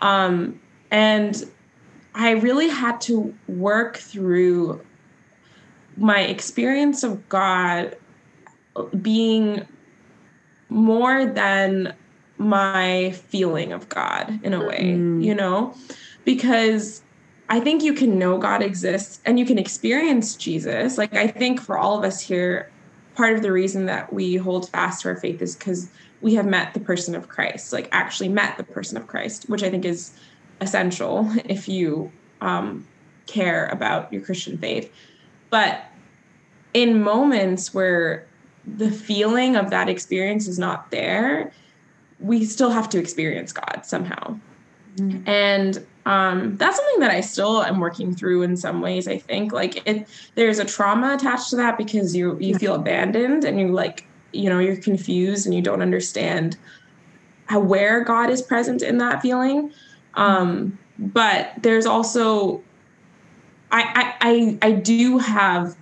[0.00, 1.44] Um, and
[2.14, 4.80] I really had to work through
[5.96, 7.96] my experience of God
[9.00, 9.66] being
[10.72, 11.94] more than
[12.38, 15.24] my feeling of God in a way, mm.
[15.24, 15.74] you know?
[16.24, 17.02] Because
[17.48, 20.98] I think you can know God exists and you can experience Jesus.
[20.98, 22.70] Like, I think for all of us here,
[23.14, 26.46] part of the reason that we hold fast to our faith is because we have
[26.46, 29.84] met the person of Christ, like, actually met the person of Christ, which I think
[29.84, 30.12] is
[30.60, 32.86] essential if you um,
[33.26, 34.92] care about your Christian faith.
[35.50, 35.84] But
[36.74, 38.26] in moments where
[38.66, 41.52] the feeling of that experience is not there,
[42.20, 44.38] we still have to experience God somehow.
[44.96, 45.28] Mm-hmm.
[45.28, 49.08] And um, that's something that I still am working through in some ways.
[49.08, 53.44] I think like it, there's a trauma attached to that because you you feel abandoned
[53.44, 56.56] and you like you know you're confused and you don't understand
[57.46, 59.72] how, where God is present in that feeling.
[60.14, 62.62] Um, but there's also
[63.70, 65.76] I I I, I do have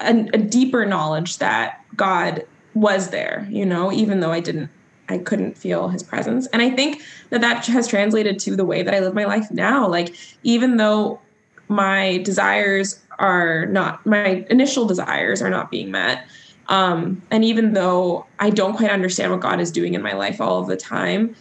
[0.00, 4.70] a, a deeper knowledge that God was there, you know, even though I didn't
[5.08, 6.46] I couldn't feel his presence.
[6.48, 9.50] And I think that that has translated to the way that I live my life
[9.50, 9.86] now.
[9.88, 11.20] Like, even though
[11.68, 16.26] my desires are not, my initial desires are not being met,
[16.68, 20.40] um, and even though I don't quite understand what God is doing in my life
[20.40, 21.36] all of the time,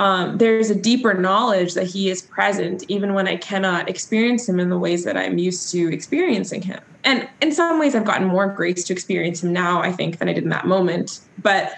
[0.00, 4.60] um, there's a deeper knowledge that he is present even when I cannot experience him
[4.60, 6.80] in the ways that I'm used to experiencing him.
[7.04, 10.28] And in some ways, I've gotten more grace to experience him now, I think, than
[10.28, 11.20] I did in that moment.
[11.38, 11.72] But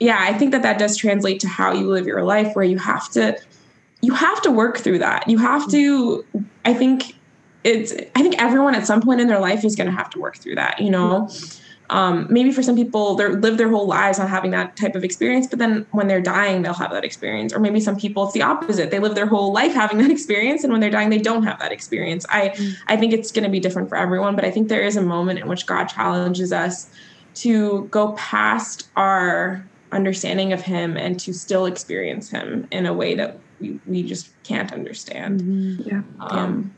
[0.00, 2.78] yeah, I think that that does translate to how you live your life, where you
[2.78, 3.38] have to
[4.02, 5.28] you have to work through that.
[5.28, 6.24] You have to.
[6.64, 7.14] I think
[7.64, 7.92] it's.
[8.14, 10.36] I think everyone at some point in their life is going to have to work
[10.36, 10.80] through that.
[10.80, 11.26] You know.
[11.28, 14.94] Mm-hmm um, maybe for some people they live their whole lives not having that type
[14.94, 17.52] of experience but then when they're dying they'll have that experience.
[17.52, 18.90] Or maybe some people it's the opposite.
[18.90, 21.58] They live their whole life having that experience and when they're dying they don't have
[21.60, 22.26] that experience.
[22.30, 22.74] I mm.
[22.88, 25.02] i think it's going to be different for everyone but i think there is a
[25.02, 26.88] moment in which god challenges us
[27.34, 33.14] to go past our understanding of him and to still experience him in a way
[33.14, 35.40] that we, we just can't understand.
[35.40, 35.88] Mm-hmm.
[35.88, 36.02] yeah.
[36.20, 36.74] Um,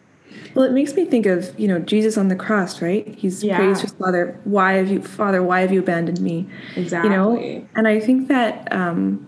[0.55, 3.07] Well, it makes me think of, you know, Jesus on the cross, right?
[3.17, 3.57] He's Yeah.
[3.57, 6.47] praised his father, why have you father, why have you abandoned me?
[6.77, 7.11] Exactly.
[7.11, 7.67] You know?
[7.77, 9.25] And I think that um,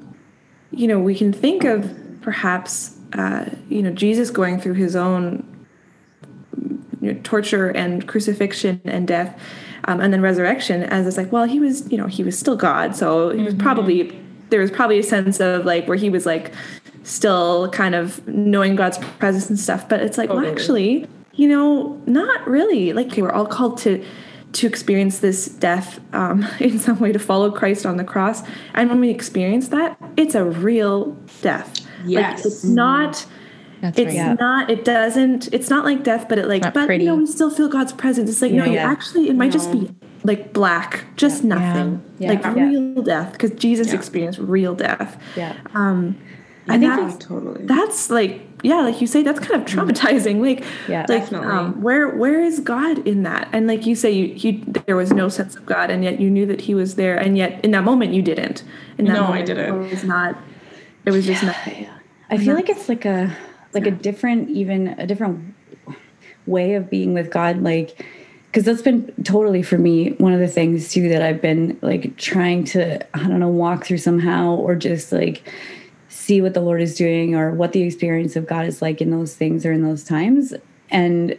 [0.72, 5.44] you know, we can think of perhaps uh, you know, Jesus going through his own
[7.00, 9.38] you know, torture and crucifixion and death
[9.84, 12.56] um, and then resurrection as it's like well he was you know he was still
[12.56, 14.16] god so he was probably
[14.50, 16.52] there was probably a sense of like where he was like
[17.02, 20.52] still kind of knowing god's presence and stuff but it's like well Totally.
[20.52, 24.04] actually you know not really like okay, we're all called to
[24.52, 28.42] to experience this death um, in some way to follow christ on the cross
[28.74, 32.38] and when we experience that it's a real death Yes.
[32.38, 33.26] like, it's not
[33.80, 34.14] That's it's right.
[34.14, 34.32] Yeah.
[34.34, 37.04] not it doesn't it's not like death but it like Not but pretty.
[37.04, 38.90] you know we still feel god's presence it's like no you Yeah.
[38.90, 39.90] actually it might just be
[40.24, 42.30] like black just nothing Yeah.
[42.32, 42.52] like Yeah.
[42.68, 43.94] real death because jesus Yeah.
[43.96, 45.54] experienced real death Yeah.
[45.74, 46.16] um
[46.68, 47.64] I think that's totally.
[47.66, 51.00] that's like yeah like you say that's kind of traumatizing like Yeah.
[51.00, 51.48] like Definitely.
[51.48, 55.12] um, where where is god in that and like you say you, you there was
[55.12, 57.70] no sense of god and yet you knew that he was there and yet in
[57.72, 58.62] that moment you didn't
[58.98, 59.74] in that No, I didn't.
[59.74, 60.36] it was not
[61.06, 61.88] it was just nothing
[62.28, 63.34] I feel like it's like a
[63.72, 65.54] like a different even a different
[66.46, 68.04] way of being with God like
[68.46, 72.16] because that's been totally for me one of the things too that I've been like
[72.16, 75.42] trying to I don't know walk through somehow or just like
[76.20, 79.11] see what the Lord is doing or what the experience of God is like in
[79.11, 80.52] those things or in those times.
[80.90, 81.38] And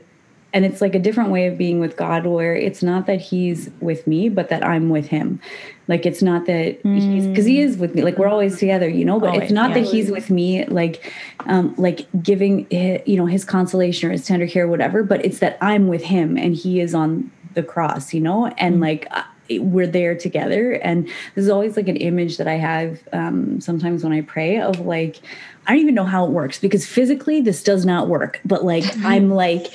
[0.54, 3.70] and it's like a different way of being with God where it's not that he's
[3.80, 5.40] with me but that I'm with him.
[5.88, 8.02] Like it's not that he's because he is with me.
[8.02, 9.82] Like we're always together you know but Always, it's not yeah.
[9.82, 11.14] that he's with me like
[11.46, 15.40] um like giving hi- you know his consolation or his tender care whatever but it's
[15.40, 18.48] that I'm with him and he is on the cross you know?
[18.48, 19.24] And like uh,
[19.60, 20.74] we're there together.
[20.74, 24.80] And there's always like an image that i have um, sometimes when i pray of
[24.82, 25.20] like
[25.68, 28.84] i don't even know how it works because physically this does not work but like
[29.04, 29.68] i'm like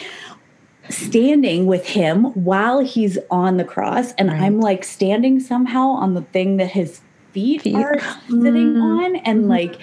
[0.89, 6.23] standing with him while he's on the cross and i'm like standing somehow on the
[6.23, 7.01] thing that his
[7.33, 7.75] feet, Feet.
[7.75, 9.79] are sitting on and like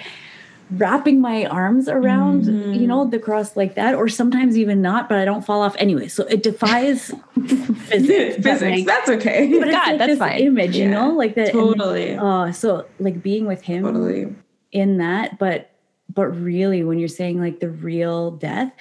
[0.78, 5.18] wrapping my arms around you know the cross like that or sometimes even not but
[5.18, 8.62] i don't fall off anyway so it defies physics Physics.
[8.62, 9.58] like, That's okay.
[9.58, 10.38] but it's God, like that's this fine.
[10.40, 12.16] image you Yeah, know like that and totally.
[12.16, 14.34] uh so like being with him Totally.
[14.72, 15.70] in that but
[16.12, 18.72] but really when you're saying like the real death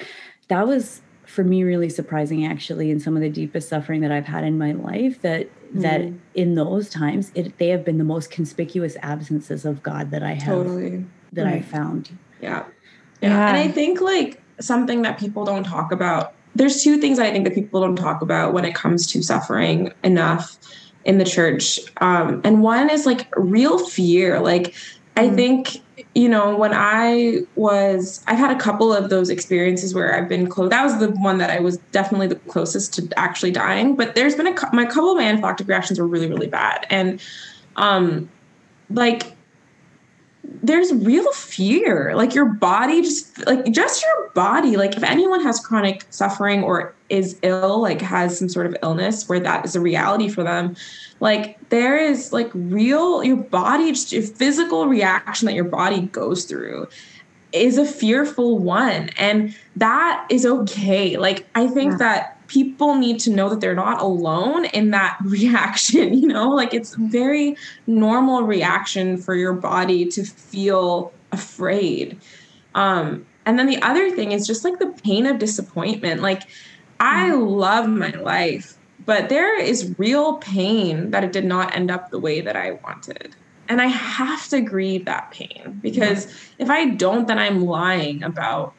[0.48, 4.26] that was for me really surprising actually in some of the deepest suffering that i've
[4.28, 6.20] had in my life that that Mm.
[6.36, 10.34] in those times it, they have been the most conspicuous absences of god that i
[10.34, 11.04] have Totally.
[11.34, 12.10] That i found
[12.42, 12.50] Yeah.
[12.50, 12.66] yeah.
[13.22, 13.48] Yeah.
[13.48, 17.46] And I think like something that people don't talk about, there's two things I think
[17.46, 20.58] that people don't talk about when it comes to suffering enough
[21.06, 21.80] in the church.
[22.02, 24.40] Um, and one is like real fear.
[24.40, 24.76] Like,
[25.16, 25.78] I think,
[26.16, 30.48] you know, when I was, I've had a couple of those experiences where I've been
[30.48, 30.70] close.
[30.70, 33.96] That was the one that I was definitely the closest to actually dying.
[33.96, 36.86] But there's been a, my couple of my anaphylactic reactions were really, really bad.
[36.90, 37.22] And,
[37.78, 38.30] um,
[38.90, 39.36] like,
[40.44, 42.14] there's real fear.
[42.16, 46.94] Like your body just like just your body like if anyone has chronic suffering or
[47.10, 50.76] is ill like has some sort of illness where that is a reality for them
[51.20, 56.46] like there is like real your body just your physical reaction that your body goes
[56.46, 56.88] through
[57.54, 59.10] is a fearful one.
[59.18, 61.18] And that is okay.
[61.18, 61.98] Like i think Yeah.
[61.98, 66.50] that people need to know that they're not alone in that reaction you know?
[66.50, 72.20] Like it's a very normal reaction for your body to feel afraid.
[72.76, 76.22] Um and then the other thing is just like the pain of disappointment.
[76.22, 76.44] Like
[77.00, 82.10] i love my life but there is real pain that it did not end up
[82.10, 83.36] the way that i wanted.
[83.68, 86.28] And i have to grieve that pain because
[86.60, 88.74] if i don't then i'm lying about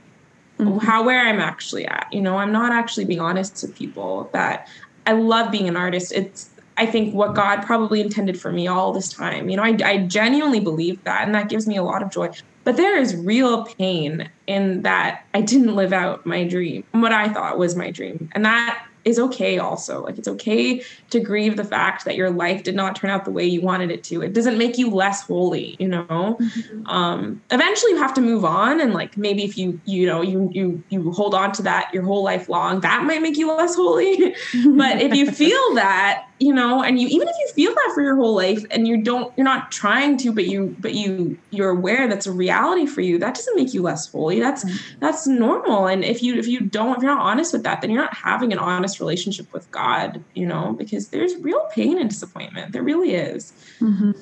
[0.58, 0.78] Mm-hmm.
[0.78, 2.36] how where i'm actually at you know?
[2.36, 4.68] I'm not actually being honest to people that
[5.04, 6.12] i love being an artist.
[6.12, 9.64] It's i think what god probably intended for me all this time you know?
[9.64, 12.30] I, I genuinely believe that and that gives me a lot of joy.
[12.62, 17.28] But there is real pain in that i didn't live out my dream what i
[17.28, 18.28] thought was my dream.
[18.32, 20.02] And that is okay also.
[20.02, 23.30] Like it's okay to grieve the fact that your life did not turn out the
[23.30, 24.22] way you wanted it to.
[24.22, 26.38] It doesn't make you less holy you know?
[26.86, 30.50] Um eventually you have to move on and like maybe if you you know you
[30.52, 33.74] you you hold on to that your whole life long that might make you less
[33.74, 34.34] holy.
[34.76, 38.02] But if you feel that you know and you even if you feel that for
[38.02, 41.70] your whole life and you don't you're not trying to but you but you you're
[41.70, 44.40] aware that's a reality for you that doesn't make you less holy.
[44.40, 44.64] That's
[45.00, 45.86] that's normal.
[45.86, 48.14] And if you if you don't if you're not honest with that then you're not
[48.14, 52.72] having an honest relationship with god you know because there's real pain and disappointment.
[52.72, 53.52] There really is.
[53.78, 54.12] Hmm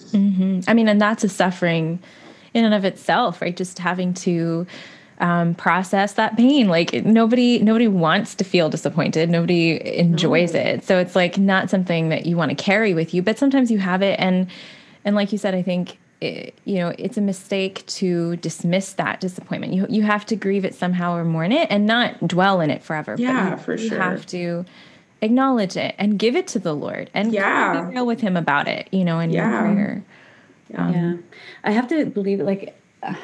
[0.69, 1.99] I mean, and that's a suffering
[2.55, 3.57] in and of itself, right?
[3.57, 4.67] Just having to
[5.23, 6.69] um, process that pain.
[6.69, 9.31] Like nobody, nobody wants to feel disappointed.
[9.31, 10.85] Nobody enjoys it.
[10.85, 13.23] So it's like not something that you want to carry with you.
[13.23, 14.49] But sometimes you have it, and
[15.05, 19.21] and like you said, I think it, you know it's a mistake to dismiss that
[19.21, 19.73] disappointment.
[19.73, 22.83] You you have to grieve it somehow or mourn it, and not dwell in it
[22.83, 23.15] forever.
[23.19, 23.97] Yeah, you, for you sure.
[23.99, 24.65] You have to
[25.23, 27.81] acknowledge it and give it to the Lord and Yeah.
[27.87, 28.89] be real with Him about it.
[28.91, 29.51] You know, in Yeah.
[29.67, 30.03] your prayer.
[30.71, 31.15] yeah
[31.65, 33.15] i have to believe it like uh,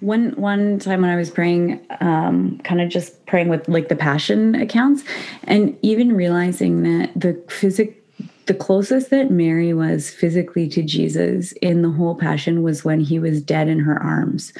[0.00, 3.96] one one time when i was praying um kind of just praying with like the
[3.96, 5.02] passion accounts
[5.44, 7.96] and even realizing that the physic
[8.46, 13.18] the closest that mary was physically to jesus in the whole passion was when he
[13.18, 14.52] was dead in her arms.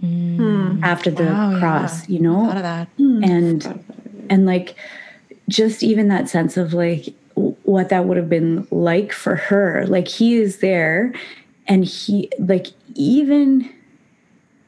[0.00, 1.58] After the Wow, yeah.
[1.58, 2.48] cross you know?
[2.50, 2.88] Of that.
[2.98, 3.84] and
[4.30, 4.76] and like
[5.48, 9.84] just even that sense of like what that would have been like for her.
[9.88, 11.12] Like he is there
[11.66, 13.68] and he like even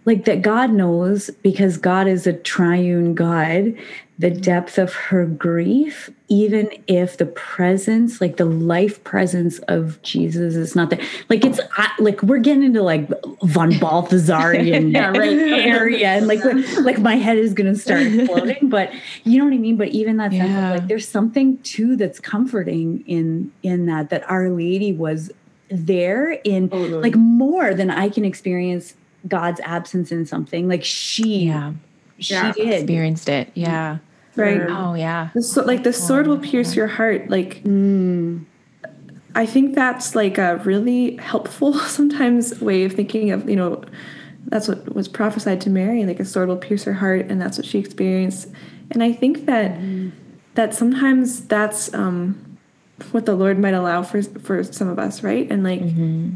[0.05, 3.75] like that god knows because god is a triune god
[4.19, 4.41] the mm-hmm.
[4.41, 10.77] depth of her grief even if the presence like the life presence of jesus is
[10.77, 11.61] not there like it's
[11.99, 13.09] like we're getting into like
[13.43, 15.39] von Balthasarian Yeah, right.
[15.39, 16.45] area and like
[16.81, 18.93] like my head is gonna start exploding but
[19.25, 20.71] you know what i mean but even that sense Yeah.
[20.73, 25.31] of like there's something too that's comforting in in that that our lady was
[25.71, 27.03] there in Totally.
[27.03, 28.95] like more than i can experience
[29.29, 31.73] god's absence in something like she Yeah.
[32.19, 32.53] she Yeah.
[32.53, 33.51] did Experienced it.
[33.55, 33.99] Yeah.
[34.37, 34.63] Right.
[34.69, 35.29] Oh yeah.
[35.35, 37.29] The so, like the sword will pierce your heart.
[37.31, 38.45] Like Mm.
[39.35, 43.83] I think that's like a really helpful sometimes way of thinking of you know
[44.47, 47.57] that's what was prophesied to Mary like a sword will pierce her heart and that's
[47.59, 48.49] what she experienced
[48.91, 49.79] and I think that
[50.55, 52.50] that sometimes that's um
[53.13, 55.81] what the Lord might allow for for some of us right and like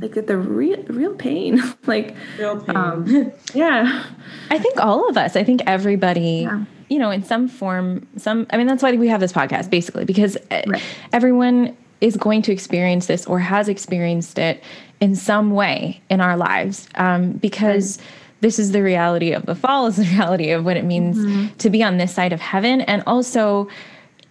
[0.00, 2.76] like that the real real pain like Real pain.
[2.76, 4.04] um yeah
[4.50, 6.64] I think all of us, I think everybody, Yeah.
[6.88, 10.04] you know, in some form, some, I mean, that's why we have this podcast basically,
[10.04, 10.82] because uh, Right.
[11.12, 14.62] everyone is going to experience this or has experienced it
[15.00, 17.98] in some way in our lives um, because
[18.42, 21.70] this is the reality of the fall, is the reality of what it means to
[21.70, 22.82] be on this side of heaven.
[22.82, 23.68] And also,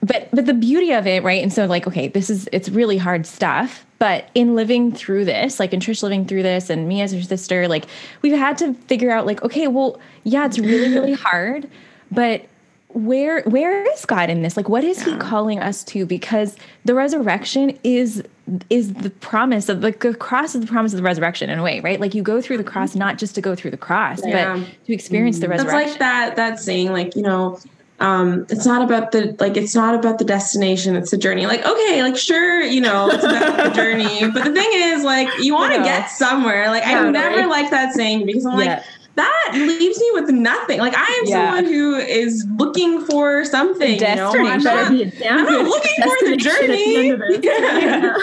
[0.04, 1.42] but but the beauty of it right?
[1.42, 5.60] And so like okay this is it's really hard stuff but in living through this
[5.60, 7.86] like in trish living through this and me as her sister like
[8.22, 11.70] we've had to figure out like okay well yeah it's really really hard
[12.12, 12.46] but
[12.90, 14.56] where where is god in this?
[14.56, 16.06] Like what is he calling us to?
[16.06, 18.24] Because the resurrection is
[18.70, 21.64] is the promise of like the cross is the promise of the resurrection in a
[21.64, 22.00] way right?
[22.00, 23.00] Like you go through the cross mm-hmm.
[23.00, 24.58] not just to go through the cross Yeah.
[24.58, 25.58] but to experience the mm-hmm.
[25.58, 25.92] That's resurrection.
[25.92, 27.60] like that that saying, like, you know,
[28.00, 31.46] um, it's not about the like it's not about the destination, it's the journey.
[31.46, 34.30] Like, okay, like sure, you know, it's about the journey.
[34.32, 36.00] But the thing is, like, you want to Yeah.
[36.02, 36.68] get somewhere.
[36.70, 38.84] Like, I never like that saying because I'm like, Yeah.
[39.16, 40.80] That leaves me with nothing.
[40.80, 41.48] Like, I am Yeah.
[41.56, 44.00] someone who is looking for something.
[44.00, 44.32] You know?
[44.36, 47.10] I'm not, Be a damn I'm not looking for the the journey.
[47.10, 47.40] of this.
[47.44, 48.16] Yeah.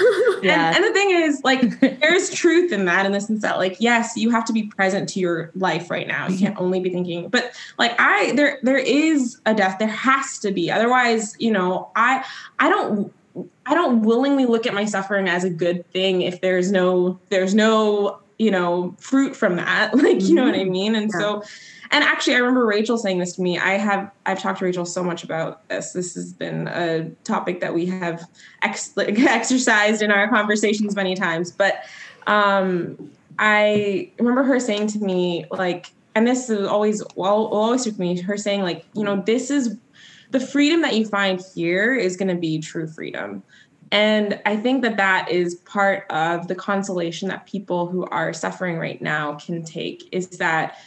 [0.42, 0.66] Yeah.
[0.68, 3.76] And, and the thing is, like, there's truth in that in the sense that, like,
[3.78, 6.26] yes, you have to be present to your life right now.
[6.28, 9.78] You can't only be thinking, but like, I there there is a death.
[9.78, 10.70] There has to be.
[10.70, 12.24] Otherwise, you know, I
[12.58, 13.12] I don't
[13.66, 17.54] I don't willingly look at my suffering as a good thing if there's no there's
[17.54, 19.94] no you know fruit from that.
[20.00, 20.94] Like, you know what I mean?
[20.94, 21.42] And so.
[21.92, 23.58] And actually, I remember Rachel saying this to me.
[23.58, 25.90] I have I've talked to Rachel so much about this.
[25.92, 28.24] This has been a topic that we have
[28.62, 31.50] ex- like, exercised in our conversations many times.
[31.50, 31.84] But
[32.28, 33.10] um,
[33.40, 38.20] I remember her saying to me like, and this is always well, always with me.
[38.20, 39.76] Her saying like, you know, this is
[40.30, 43.42] the freedom that you find here is going to be true freedom.
[43.92, 48.78] And I think that that is part of the consolation that people who are suffering
[48.78, 50.78] right now can take is that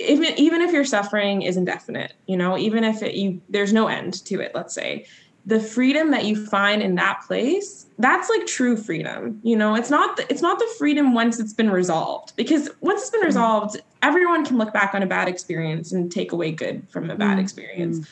[0.00, 3.86] even even if your suffering is indefinite, you know, even if it, you there's no
[3.86, 5.06] end to it, let's say,
[5.46, 9.40] the freedom that you find in that place, that's like true freedom.
[9.42, 13.02] You know, it's not the, it's not the freedom once it's been resolved because once
[13.02, 13.26] it's been mm-hmm.
[13.26, 17.16] resolved, everyone can look back on a bad experience and take away good from a
[17.16, 17.40] bad mm-hmm.
[17.40, 18.08] experience.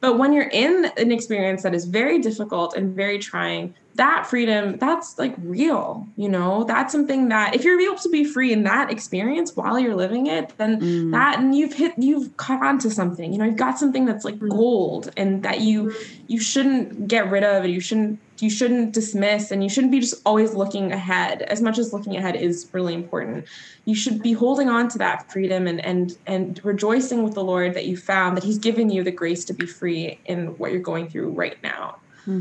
[0.00, 4.78] But when you're in an experience that is very difficult and very trying, that freedom,
[4.78, 8.62] that's like real, you know, that's something that if you're able to be free in
[8.62, 11.12] that experience while you're living it, then mm.
[11.12, 14.24] that and you've hit you've caught on to something, you know, you've got something that's
[14.24, 16.24] like gold and that you mm-hmm.
[16.28, 20.00] you shouldn't get rid of and you shouldn't you shouldn't dismiss and you shouldn't be
[20.00, 23.46] just always looking ahead as much as looking ahead is really important
[23.84, 27.74] you should be holding on to that freedom and and and rejoicing with the lord
[27.74, 30.80] that you found that he's given you the grace to be free in what you're
[30.80, 31.96] going through right now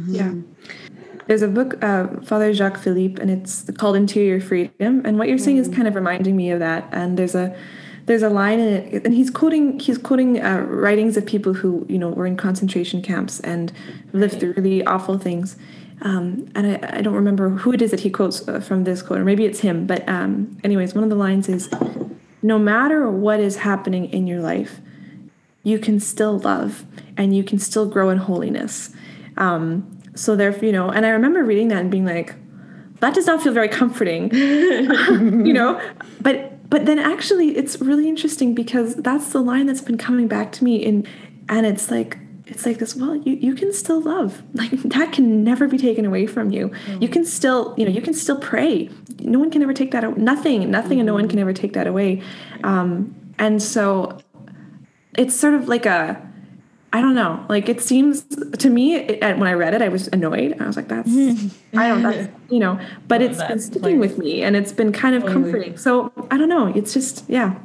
[0.08, 0.34] Yeah.
[1.28, 5.02] There's a book, uh, Father Jacques Philippe, and it's called Interior Freedom.
[5.06, 6.88] And what you're saying is kind of reminding me of that.
[6.92, 7.56] And there's a
[8.06, 11.86] there's a line in it, and he's quoting he's quoting uh, writings of people who
[11.88, 13.72] you know were in concentration camps and
[14.14, 15.56] lived through really awful things.
[16.02, 19.02] Um, and I, I don't remember who it is that he quotes uh, from this
[19.02, 19.86] quote, or maybe it's him.
[19.86, 21.70] But um, anyways, one of the lines is,
[22.42, 24.80] "No matter what is happening in your life,
[25.64, 26.86] you can still love
[27.18, 28.92] and you can still grow in holiness."
[29.38, 32.34] Um, so therefore, you know, and I remember reading that and being like,
[33.02, 35.82] "That does not feel very comforting," you know.
[36.22, 40.52] But but then actually, it's really interesting because that's the line that's been coming back
[40.54, 41.06] to me in,
[41.50, 42.18] and it's like
[42.50, 46.06] it's like this well you, you can still love like that can never be taken
[46.06, 47.02] away from you mm-hmm.
[47.02, 48.90] you can still you know you can still pray
[49.20, 51.00] no one can ever take that nothing nothing mm-hmm.
[51.00, 52.22] and no one can ever take that away
[52.64, 54.18] um, and so
[55.18, 56.26] it's sort of like a
[56.92, 57.46] I don't know.
[57.50, 58.24] Like it seems
[58.58, 60.60] to me, it, when I read it, I was annoyed.
[60.60, 61.08] I was like, "That's
[61.78, 65.16] I don't, that's you know." But it's been sticking with me, and it's been kind
[65.16, 65.78] of comforting.
[65.78, 66.66] So I don't know.
[66.66, 67.60] It's just yeah,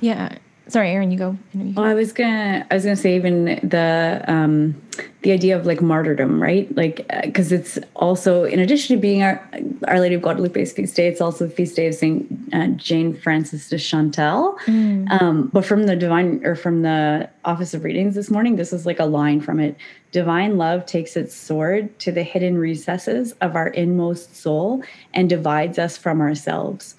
[0.00, 0.38] yeah
[0.68, 1.36] sorry aaron you go.
[1.54, 4.80] Well i was gonna i was gonna say even the um
[5.22, 6.74] the idea of like martyrdom right?
[6.76, 9.42] Like because uh, it's also in addition to being our
[9.88, 13.14] our lady of guadalupe's feast day it's also the feast day of saint uh, jane
[13.14, 15.10] frances de chantal mm.
[15.20, 18.86] um but from the divine or from the office of readings this morning this is
[18.86, 19.76] like a line from it.
[20.10, 24.82] Divine love takes its sword to the hidden recesses of our inmost soul
[25.14, 26.96] and divides us from ourselves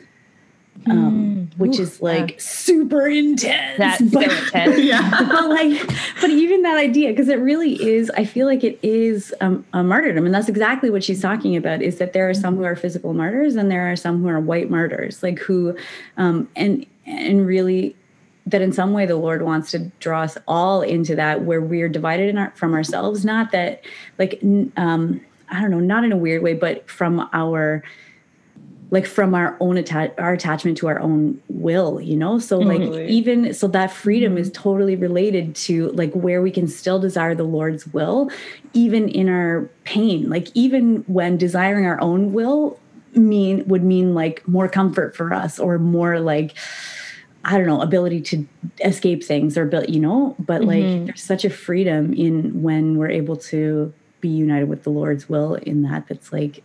[0.89, 1.57] um, mm.
[1.57, 2.37] which Ooh, is like yeah.
[2.39, 3.77] super intense.
[3.77, 4.79] That's but, so intense.
[4.79, 5.09] yeah.
[5.31, 5.87] but like,
[6.21, 9.83] but even that idea, because it really is, I feel like it is um, a
[9.83, 10.25] martyrdom.
[10.25, 13.13] And that's exactly what she's talking about is that there are some who are physical
[13.13, 15.75] martyrs and there are some who are white martyrs, like who,
[16.17, 17.95] um, and, and really
[18.45, 21.87] that in some way the Lord wants to draw us all into that where we're
[21.87, 23.83] divided in our, from ourselves, not that
[24.19, 24.41] like,
[24.75, 27.83] um, I don't know, not in a weird way, but from our,
[28.93, 32.37] like from our own attach our attachment to our own will you know?
[32.37, 33.07] So like totally.
[33.07, 37.43] even so that freedom is totally related to like where we can still desire the
[37.43, 38.29] lord's will
[38.73, 40.29] even in our pain.
[40.29, 42.79] Like even when desiring our own will
[43.15, 46.55] mean would mean like more comfort for us or more like
[47.45, 48.47] I don't know, ability to
[48.85, 51.05] escape things or build, you know, but like mm-hmm.
[51.05, 53.91] there's such a freedom in when we're able to
[54.21, 56.63] be united with the Lord's will in that that's like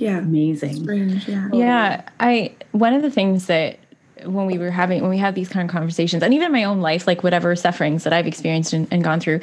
[0.00, 0.18] yeah.
[0.18, 0.82] Amazing.
[0.82, 1.48] Strange yeah.
[1.52, 3.78] Yeah i one of the things that
[4.24, 6.64] when we were having when we have these kind of conversations and even in my
[6.64, 9.40] own life like whatever sufferings that i've experienced and, and, gone through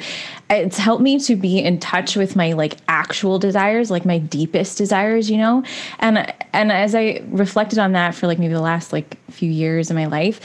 [0.50, 4.78] it's helped me to be in touch with my like actual desires like my deepest
[4.78, 5.62] desires you know?
[5.98, 9.90] And and as i reflected on that for like maybe the last like few years
[9.90, 10.40] of my life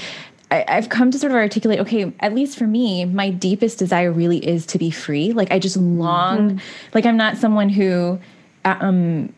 [0.51, 4.11] I, have come to sort of articulate okay at least for me my deepest desire
[4.11, 5.33] really is to be free.
[5.33, 6.89] Like i just long mm-hmm.
[6.93, 8.19] like i'm not someone who
[8.65, 9.33] um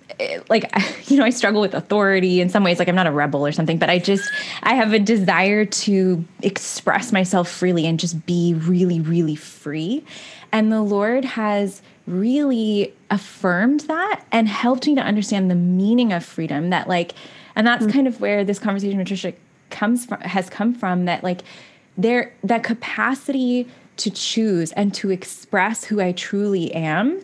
[0.49, 0.69] like
[1.09, 3.51] you know i struggle with authority in some ways like i'm not a rebel or
[3.51, 4.29] something but i just
[4.63, 10.03] i have a desire to express myself freely and just be really really free
[10.51, 16.23] and the lord has really affirmed that and helped me to understand the meaning of
[16.23, 17.13] freedom that like
[17.55, 17.93] and that's mm-hmm.
[17.93, 19.33] kind of where this conversation with Tricia
[19.69, 21.41] comes from has come from that like
[21.97, 23.67] there that capacity
[23.97, 27.21] to choose and to express who I truly am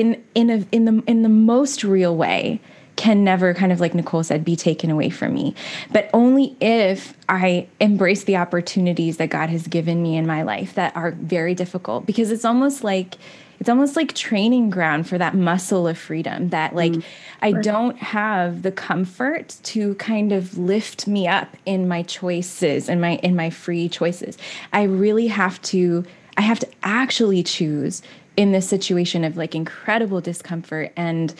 [0.00, 2.60] in in a in the in the most real way
[2.96, 5.54] can never kind of like Nicole said be taken away from me.
[5.90, 10.74] But only if I embrace the opportunities that God has given me in my life
[10.74, 12.06] that are very difficult.
[12.06, 13.16] Because it's almost like
[13.60, 17.04] it's almost like training ground for that muscle of freedom that like mm,
[17.40, 23.00] I don't have the comfort to kind of lift me up in my choices and
[23.00, 24.38] my in my free choices.
[24.72, 26.04] I really have to
[26.36, 28.02] I have to actually choose
[28.36, 31.34] in this situation of like incredible discomfort and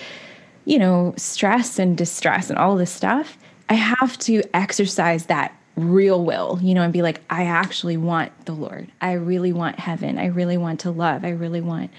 [0.65, 3.37] you know stress and distress and all this stuff
[3.69, 8.33] i have to exercise that real will you know and be like i actually want
[8.47, 8.91] the lord.
[9.01, 10.19] I really want heaven.
[10.19, 11.25] I really want to love.
[11.25, 11.91] I really want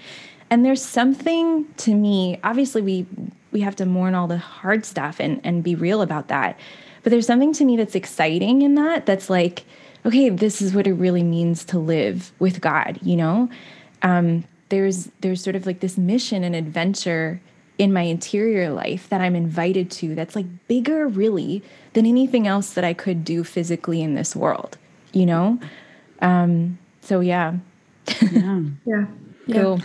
[0.50, 3.06] and there's something to me obviously we
[3.52, 6.58] we have to mourn all the hard stuff and and be real about that
[7.02, 9.64] but there's something to me that's exciting in that that's like
[10.04, 13.48] okay this is what it really means to live with god you know?
[14.02, 17.40] Um there's there's sort of like this mission and adventure
[17.78, 21.62] in my interior life that I'm invited to that's like bigger really
[21.92, 24.78] than anything else that I could do physically in this world,
[25.12, 25.60] you know?
[26.22, 27.56] Um so yeah.
[28.32, 28.62] Yeah.
[28.86, 29.06] yeah.
[29.52, 29.80] Cool.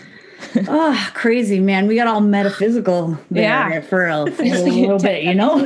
[0.68, 1.88] oh, crazy man.
[1.88, 3.82] We got all metaphysical there yeah.
[3.82, 5.60] for a, a little bit, you know?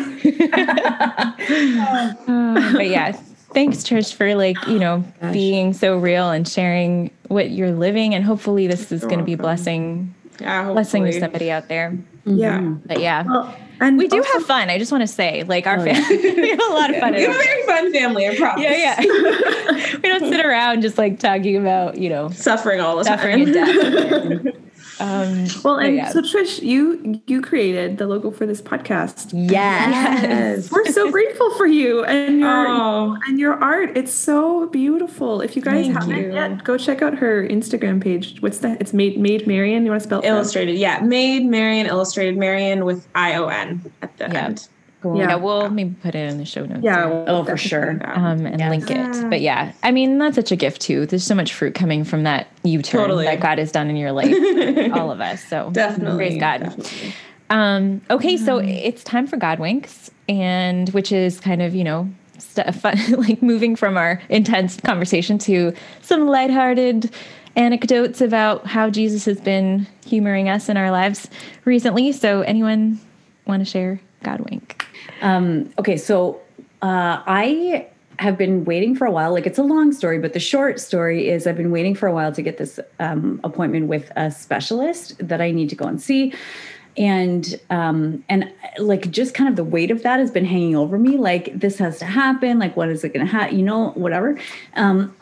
[2.27, 3.17] uh, but yeah,
[3.55, 5.33] thanks Trish for like, you know, oh, Gosh.
[5.33, 9.33] being so real and sharing what you're living and hopefully this is going to be
[9.35, 11.97] blessing yeah, blessing to somebody out there.
[12.25, 12.59] Yeah.
[12.59, 13.23] But yeah.
[13.23, 14.69] Well, And We do also- have fun.
[14.69, 15.93] I just want to say, like our Oh, yeah.
[16.03, 17.13] family, we have a lot of fun.
[17.13, 18.63] We have a very fun family, I promise.
[18.63, 19.95] Yeah, yeah.
[19.95, 23.55] we don't sit around just like talking about, you know, Suffering all the suffering time.
[23.55, 24.55] and death.
[24.99, 26.09] um, Well, and yeah.
[26.09, 29.31] so Trish, you you created the logo for this podcast.
[29.33, 30.71] Yes.
[30.71, 33.97] We're so grateful for you and your Oh, and your art.
[33.97, 35.41] It's so beautiful.
[35.41, 36.33] If you guys Thank haven't you.
[36.33, 38.41] yet, go check out her Instagram page.
[38.41, 38.79] What's that?
[38.81, 39.85] It's made made Marion.
[39.85, 40.23] You want to spell it?
[40.23, 40.33] for us?
[40.35, 40.77] illustrated.
[40.77, 44.45] Yeah, made Marion illustrated Marion with I O N at the Yeah.
[44.45, 44.67] end.
[45.05, 45.17] Cool.
[45.19, 45.35] yeah, Yeah.
[45.35, 46.81] we'll maybe put it in the show notes.
[46.83, 47.05] Yeah.
[47.07, 47.91] or- Oh, for sure.
[48.03, 48.69] um, and Yes.
[48.71, 49.29] link it.
[49.29, 51.05] But yeah, I mean, that's such a gift too.
[51.05, 53.25] There's so much fruit coming from that U turn Totally.
[53.25, 54.33] that God has done in your life,
[54.93, 55.43] all of us.
[55.45, 56.17] So Definitely.
[56.17, 56.61] praise God.
[56.61, 57.13] definitely.
[57.51, 62.09] Um, okay, so it's time for God winks, and which is kind of you know
[62.39, 67.11] st- fun, like moving from our intense conversation to some lighthearted
[67.55, 71.29] anecdotes about how Jesus has been humoring us in our lives
[71.65, 72.11] recently.
[72.11, 72.99] So, anyone
[73.45, 74.84] want to share God wink?
[75.21, 76.41] Um, okay, so
[76.81, 77.87] uh, I
[78.19, 79.33] have been waiting for a while.
[79.33, 82.13] Like it's a long story, but the short story is I've been waiting for a
[82.13, 86.01] while to get this um, appointment with a specialist that I need to go and
[86.01, 86.33] see.
[86.97, 90.97] And um, and like just kind of the weight of that has been hanging over
[90.97, 91.17] me.
[91.17, 92.59] Like this has to happen.
[92.59, 93.57] Like what is it to happen?
[93.57, 94.39] You know, whatever.
[94.75, 95.15] Um,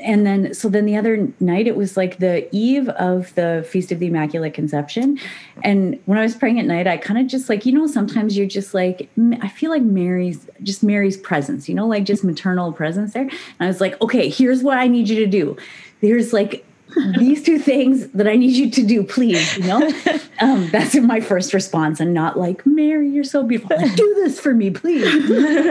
[0.00, 3.92] and then so then the other night it was like the eve of the feast
[3.92, 5.18] of the immaculate conception
[5.62, 8.36] and when i was praying at night i kind of just like you know sometimes
[8.36, 9.08] you're just like
[9.40, 13.32] i feel like mary's just mary's presence you know like just maternal presence there and
[13.60, 15.56] i was like okay here's what i need you to do
[16.00, 16.64] there's like
[17.18, 19.56] these two things that I need you to do, please.
[19.56, 19.92] You know,
[20.40, 23.76] um, that's my first response, and not like Mary, you're so beautiful.
[23.76, 25.06] Like, do this for me, please.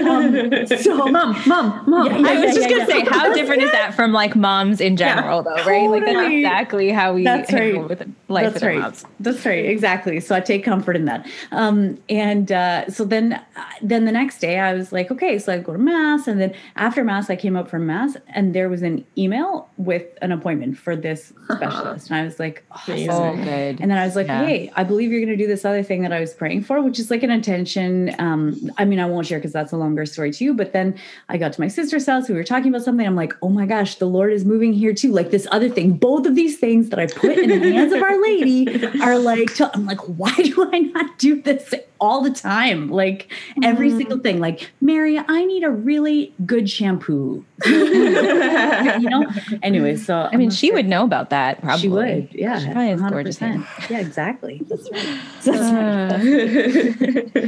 [0.05, 2.05] Um, so, Mom, mom, mom.
[2.05, 3.05] Yeah, yeah, I was just yeah, gonna yeah.
[3.05, 5.89] say, how different is that from like moms in general, though, right?
[5.89, 7.89] Like that's exactly how we That's handle right.
[7.89, 8.79] with life That's right.
[8.79, 9.05] moms.
[9.19, 9.65] That's right.
[9.65, 10.19] Exactly.
[10.19, 11.27] So I take comfort in that.
[11.51, 15.53] Um, and uh, so then, uh, then the next day I was like, okay, so
[15.53, 18.69] I go to mass, and then after mass I came up from mass, and there
[18.69, 22.63] was an email with an appointment for this specialist, and I was like.
[23.09, 23.79] Oh, good.
[23.79, 24.45] And then I was like, Yeah.
[24.45, 26.81] hey, I believe you're going to do this other thing that I was praying for,
[26.81, 28.13] which is like an intention.
[28.19, 30.53] Um, I mean, I won't share because that's a longer story too.
[30.53, 30.97] But then
[31.29, 32.27] I got to my sister's house.
[32.27, 33.05] We were talking about something.
[33.05, 35.11] I'm like, oh my gosh, the Lord is moving here too.
[35.11, 35.93] Like this other thing.
[35.93, 38.67] Both of these things that I put in the hands of Our Lady
[39.01, 42.89] are like, to, I'm like, why do I not do this all the time?
[42.89, 43.31] Like
[43.63, 44.39] every single thing.
[44.39, 47.45] Like, Mary, I need a really good shampoo.
[47.65, 49.25] you know?
[49.63, 51.61] Anyway, so I mean, she would know about that.
[51.61, 53.53] Probably she would, yeah, She probably has gorgeous hair.
[53.53, 53.89] 100%.
[53.89, 54.61] Yeah, exactly.
[54.67, 55.19] That's right.
[55.43, 57.03] That's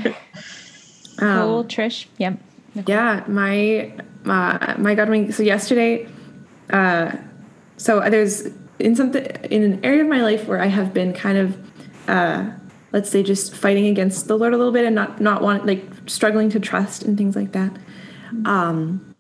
[0.06, 0.16] right.
[1.22, 2.06] Um, Cool, Trish.
[2.18, 2.39] Yep.
[2.88, 3.91] Yeah, my
[4.24, 5.34] my my God wink.
[5.34, 6.08] So yesterday,
[6.70, 7.12] uh,
[7.76, 8.47] so there's
[8.80, 11.58] in something in an area of my life where I have been kind of,
[12.08, 12.52] uh,
[12.92, 15.84] let's say, just fighting against the Lord a little bit and not not want like
[16.06, 17.76] struggling to trust and things like that.
[18.46, 19.16] Um,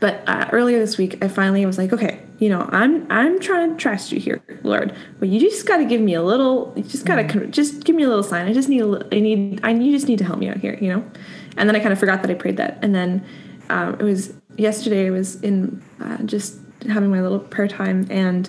[0.00, 3.72] but uh, earlier this week, I finally was like, okay, you know, I'm I'm trying
[3.72, 6.72] to trust you here, Lord, but you just got to give me a little.
[6.74, 8.48] You just got to just give me a little sign.
[8.48, 10.56] I just need a li- I need I you just need to help me out
[10.56, 11.04] here, you know.
[11.58, 13.24] And then I kind of forgot that I prayed that, and then
[13.68, 15.08] um, it was yesterday.
[15.08, 16.58] I was in uh, just
[16.88, 18.48] having my little prayer time, and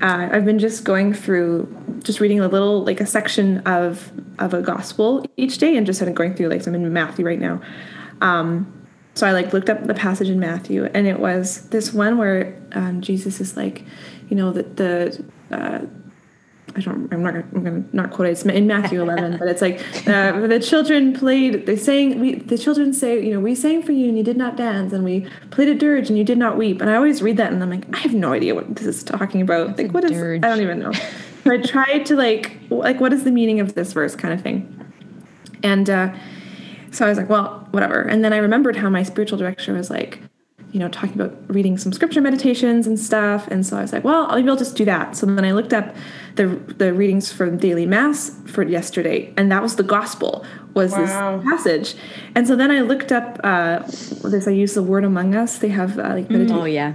[0.00, 1.74] uh, I've been just going through,
[2.04, 5.98] just reading a little like a section of of a gospel each day, and just
[5.98, 7.60] kind of going through like so I'm in Matthew right now.
[8.20, 8.72] Um,
[9.14, 12.56] so I like looked up the passage in Matthew, and it was this one where
[12.72, 13.84] um, Jesus is like,
[14.28, 15.80] you know, that the uh,
[16.76, 18.32] I don't I'm not I'm gonna not quote it.
[18.32, 21.66] It's in Matthew 11, but it's like uh, the children played.
[21.66, 22.20] They sang.
[22.20, 24.92] We the children say, you know, we sang for you and you did not dance,
[24.92, 26.80] and we played a dirge and you did not weep.
[26.80, 29.02] And I always read that and I'm like, I have no idea what this is
[29.02, 29.78] talking about.
[29.78, 30.10] Like, what is?
[30.12, 30.44] dirge?
[30.44, 30.92] I don't even know.
[30.92, 34.40] so I tried to like like what is the meaning of this verse kind of
[34.42, 34.92] thing,
[35.62, 35.88] and.
[35.90, 36.14] uh
[36.90, 38.02] so I was like, well, whatever.
[38.02, 40.20] And then I remembered how my spiritual director was like,
[40.72, 43.46] you know, talking about reading some scripture meditations and stuff.
[43.48, 45.16] And so I was like, well, maybe I'll just do that.
[45.16, 45.94] So then I looked up
[46.38, 46.46] the
[46.82, 51.36] the readings from daily mass for yesterday, and that was the gospel was Wow.
[51.38, 51.94] this passage.
[52.34, 53.80] And so then I looked up uh,
[54.32, 54.48] this.
[54.48, 55.58] I use the word among us.
[55.58, 56.94] They have uh, like meditation Oh yeah.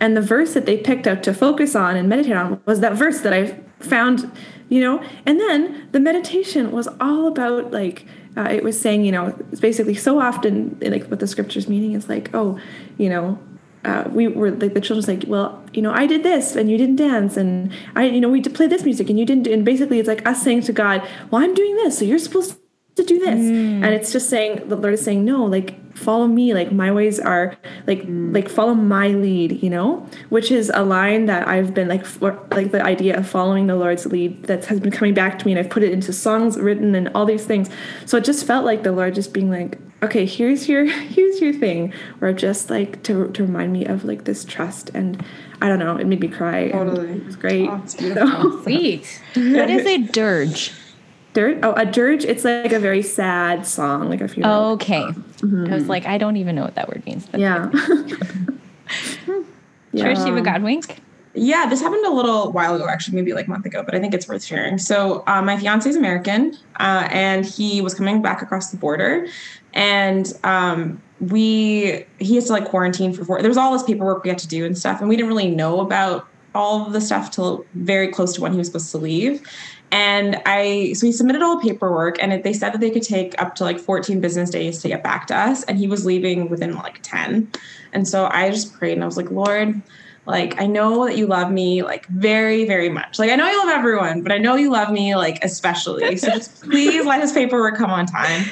[0.00, 2.94] and the verse that they picked out to focus on and meditate on was that
[2.94, 3.42] verse that I
[3.78, 4.16] found,
[4.68, 5.00] you know.
[5.26, 8.06] And then the meditation was all about like
[8.36, 11.92] uh, it was saying, you know, it's basically so often like what the scriptures meaning
[11.92, 12.58] is like, oh,
[12.98, 13.38] you know.
[13.84, 16.78] Uh, we were like the children's like, well, you know, I did this and you
[16.78, 19.46] didn't dance, and I, you know, we did play this music and you didn't.
[19.46, 22.56] And basically, it's like us saying to God, well, I'm doing this, so you're supposed
[22.96, 23.40] to do this,
[23.84, 27.20] and it's just saying the Lord is saying, no, like follow me like my ways
[27.20, 27.56] are
[27.86, 30.06] like like follow my lead you know?
[30.28, 33.76] Which is a line that i've been like for, like the idea of following the
[33.76, 36.58] lord's lead that has been coming back to me and i've put it into songs
[36.58, 37.70] written and all these things.
[38.06, 40.84] So it just felt like the lord just being like okay here's your
[41.14, 45.24] here's your thing or just like to, to remind me of like this trust and
[45.62, 47.08] i don't know it made me cry Totally.
[47.18, 48.26] it was great Oh, it's beautiful.
[48.28, 49.22] So- Sweet.
[49.34, 50.72] What is a dirge?
[51.32, 55.02] dirge oh a dirge it's like a very sad song like a funeral Okay.
[55.42, 57.26] I was like, I don't even know what that word means.
[57.26, 57.70] But yeah
[59.94, 61.00] Trish, you have a God wink?
[61.34, 64.00] Yeah, this happened a little while ago, actually, maybe like a month ago, but I
[64.00, 64.78] think it's worth sharing.
[64.78, 69.26] So, uh, my fiance is American, uh, and he was coming back across the border,
[69.74, 73.40] and um, we he has to like quarantine for four.
[73.40, 75.50] There was all this paperwork we had to do and stuff, and we didn't really
[75.50, 78.98] know about all of the stuff till very close to when he was supposed to
[78.98, 79.42] leave.
[79.90, 83.02] And I, so he submitted all the paperwork, and it, they said that they could
[83.02, 85.62] take up to like 14 business days to get back to us.
[85.64, 87.50] And he was leaving within like 10.
[87.92, 89.80] And so I just prayed and I was like, Lord,
[90.26, 93.18] like I know that you love me like very, very much.
[93.18, 96.16] Like I know you love everyone, but I know you love me like especially.
[96.16, 98.44] So just please let his paperwork come on time.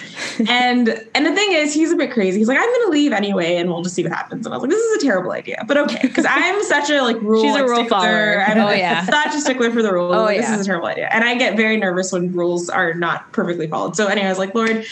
[0.48, 2.38] And and the thing is, he's a bit crazy.
[2.38, 4.44] He's like, I'm gonna leave anyway, and we'll just see what happens.
[4.44, 7.00] And I was like, this is a terrible idea, but okay, because I'm such a
[7.02, 7.42] like rule.
[7.42, 7.88] She's a rule stickler.
[7.88, 8.40] follower.
[8.46, 9.04] I'm Oh, yeah.
[9.04, 10.14] such a stickler for the rules.
[10.14, 10.50] Oh, Like, yeah.
[10.50, 13.66] This is a terrible idea, and I get very nervous when rules are not perfectly
[13.66, 13.96] followed.
[13.96, 14.84] So anyway, I was like, Lord,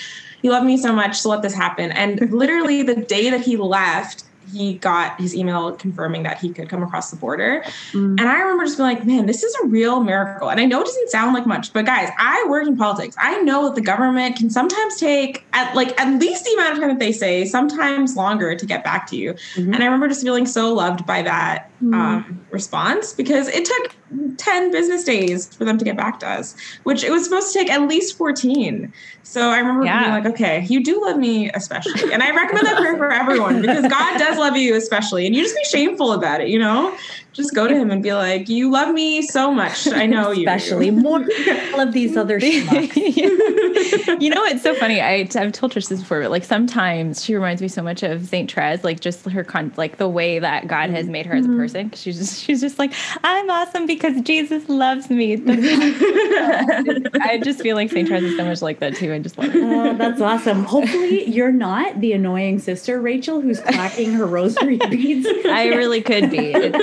[0.43, 1.91] you love me so much, so let this happen.
[1.93, 6.68] And literally the day that he left, he got his email confirming that he could
[6.68, 7.62] come across the border.
[7.92, 8.20] Mm.
[8.20, 10.51] And I remember just being like, man, this is a real miracle.
[10.51, 13.16] And I know it doesn't sound like much, but guys, I work in politics.
[13.18, 16.78] I know that the government can sometimes take at like at least the amount of
[16.80, 19.34] time that they say, sometimes longer to get back to you.
[19.34, 19.74] Mm-hmm.
[19.74, 23.97] And I remember just feeling so loved by that um, response because it took
[24.39, 27.59] 10 business days for them to get back to us, which it was supposed to
[27.59, 28.93] take at least 14.
[29.22, 30.01] So I remember Yeah.
[30.01, 32.12] being like, okay, you do love me especially.
[32.12, 35.26] And I recommend that prayer for everyone because God does love you especially.
[35.26, 36.97] And you just be shameful about it, you know?
[37.33, 39.87] Just go to him and be like, you love me so much.
[39.89, 40.45] I know you.
[40.45, 44.20] do." Especially more than all of these other schmucks.
[44.20, 45.01] you know, it's so funny.
[45.01, 48.26] I, I've told Trish this before, but like sometimes she reminds me so much of
[48.26, 51.12] Saint Therese, like just her con, like the way that God has mm-hmm.
[51.12, 51.59] made her as a mm-hmm.
[51.59, 51.91] person.
[51.93, 55.35] she's just, she's just like, I'm awesome because Jesus loves me.
[55.47, 59.12] I just feel like Saint Therese is so much like that too.
[59.12, 59.62] I just love it.
[59.62, 60.64] Oh, that's awesome.
[60.64, 65.26] Hopefully, you're not the annoying sister, Rachel, who's clacking her rosary beads.
[65.47, 66.53] I really could be.
[66.53, 66.76] It's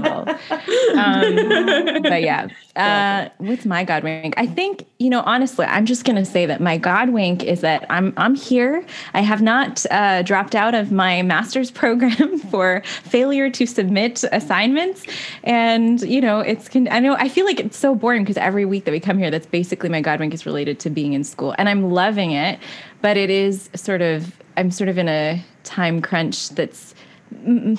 [0.00, 0.98] possible.
[0.98, 4.34] Um, but yeah, uh, what's my God wink?
[4.36, 5.22] I think you know.
[5.26, 8.84] Honestly, I'm just gonna say that my God wink is that I'm I'm here.
[9.14, 15.04] I have not uh, dropped out of my master's program for failure to submit assignments,
[15.44, 16.68] and you know, it's.
[16.68, 17.14] Con- I know.
[17.14, 19.88] I feel like it's so boring because every week that we come here, that's basically
[19.88, 22.58] my God wink is related to being in school, and I'm loving it.
[23.00, 24.34] But it is sort of.
[24.56, 26.94] I'm sort of in a time crunch that's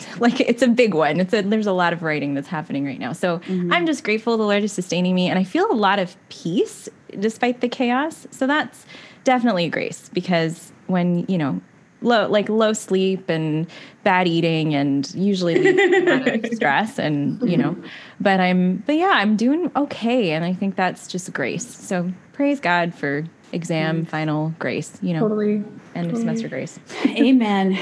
[0.19, 1.19] like it's a big one.
[1.19, 3.13] It's a, there's a lot of writing that's happening right now.
[3.13, 3.71] So mm-hmm.
[3.71, 6.89] I'm just grateful the Lord is sustaining me, and I feel a lot of peace
[7.19, 8.27] despite the chaos.
[8.31, 8.85] So that's
[9.23, 11.61] definitely a grace because when you know
[12.01, 13.67] low like low sleep and
[14.03, 17.75] bad eating and usually leads to a lot of stress and you know
[18.19, 22.59] but i'm but yeah i'm doing okay and i think that's just grace so praise
[22.59, 23.23] god for
[23.53, 25.63] exam final grace you know totally
[25.95, 27.79] end of semester grace Amen.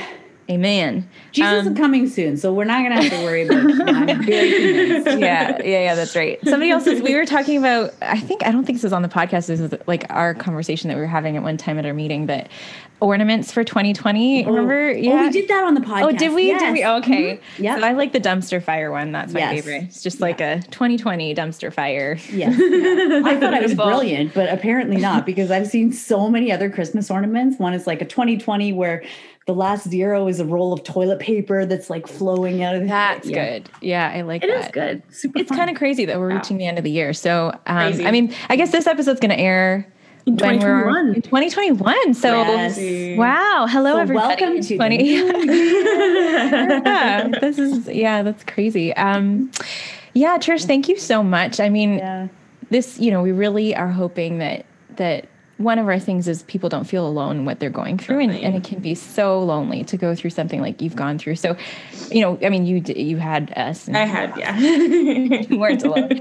[0.52, 3.64] Amen Jesus Um, is coming soon, so we're not going to have to worry about
[3.64, 3.82] it.
[3.88, 5.18] I'm very convinced.
[5.20, 6.38] yeah, yeah, yeah, that's right.
[6.44, 9.02] Somebody else is, we were talking about, I think, I don't think this is on
[9.02, 9.48] the podcast.
[9.48, 12.26] This is like our conversation that we were having at one time at our meeting,
[12.26, 12.50] but
[13.00, 14.46] ornaments for 2020.
[14.46, 14.92] Remember?
[14.92, 15.12] Yeah.
[15.14, 16.04] Oh, we did that on the podcast.
[16.04, 16.48] Oh, did we?
[16.58, 16.84] Did we?
[16.84, 17.38] Oh, okay.
[17.38, 17.40] Mhm.
[17.60, 17.80] Yep.
[17.80, 19.14] So I like the dumpster fire one.
[19.14, 19.52] That's my Yes.
[19.64, 19.84] favorite.
[19.86, 22.18] It's just like a 2020 dumpster fire.
[22.30, 22.54] Yes.
[23.26, 27.10] I thought I was brilliant, but apparently not because I've seen so many other Christmas
[27.10, 27.58] ornaments.
[27.58, 29.02] One is like a 2020 where
[29.52, 32.88] the last zero is a roll of toilet paper that's like flowing out of the
[32.88, 33.50] That's Yeah.
[33.60, 33.70] good.
[33.82, 34.66] Yeah, I like It that.
[34.66, 36.38] is good super It's kind of crazy that we're Yeah.
[36.38, 37.12] reaching the end of the year.
[37.12, 39.86] So, um, I mean, I guess this episode's going to air
[40.26, 42.14] in when we're 2021 in 2021.
[42.14, 43.18] So, Yes.
[43.18, 43.68] wow.
[43.70, 44.42] Hello, So everybody.
[44.42, 45.16] welcome to 20.
[46.16, 48.94] yeah, this is yeah, that's crazy.
[48.96, 49.52] Um,
[50.14, 51.60] yeah, Trish, thank you so much.
[51.60, 52.28] I mean, Yeah.
[52.70, 55.26] this, you know, we really are hoping that that
[55.62, 58.32] one of our things is people don't feel alone in what they're going through, and,
[58.32, 61.36] and it can be so lonely to go through something like you've gone through.
[61.36, 61.56] So,
[62.10, 63.88] you know, I mean, you you had us.
[63.88, 64.58] And I had, yeah.
[64.60, 66.20] you weren't alone.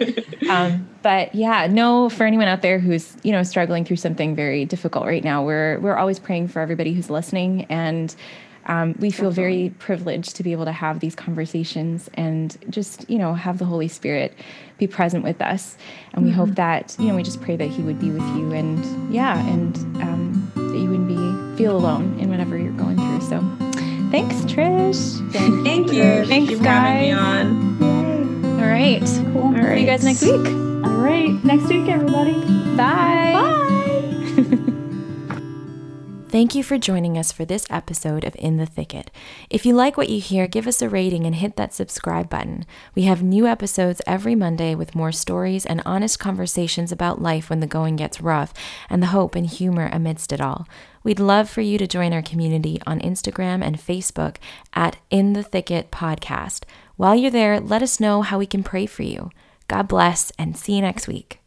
[0.49, 4.65] Um, but yeah, no, for anyone out there who's you know struggling through something very
[4.65, 8.15] difficult right now, we're we're always praying for everybody who's listening, and
[8.71, 13.19] um, we feel very privileged to be able to have these conversations and just you
[13.19, 14.33] know have the Holy Spirit
[14.79, 15.77] be present with us,
[16.15, 18.53] and we hope that you know we just pray that He would be with you,
[18.53, 23.21] and yeah, and um, that you wouldn't be feel alone in whatever you're going through.
[23.29, 23.41] So
[24.11, 25.33] Thanks, Trish.
[25.33, 26.25] Thank, Thank you.
[26.27, 27.11] Thanks, you for guys.
[27.11, 28.61] having me on.
[28.61, 29.01] All right.
[29.33, 29.43] Cool.
[29.43, 29.75] All right.
[29.75, 30.47] See you guys next week.
[30.85, 31.45] All right.
[31.45, 32.35] Next week, everybody.
[32.77, 33.33] Bye.
[33.35, 33.67] Bye.
[36.31, 39.11] Thank you for joining us for this episode of In the Thicket.
[39.51, 42.67] If you like what you hear, give us a rating and hit that subscribe button.
[42.95, 47.59] We have new episodes every Monday with more stories and honest conversations about life when
[47.59, 48.55] the going gets rough
[48.89, 50.69] and the hope and humor amidst it all.
[51.03, 54.37] We'd love for you to join our community on Instagram and Facebook
[54.73, 56.63] at In the Thicket Podcast.
[56.95, 59.33] While you're there, let us know how we can pray for you.
[59.67, 61.40] God bless and see you next week.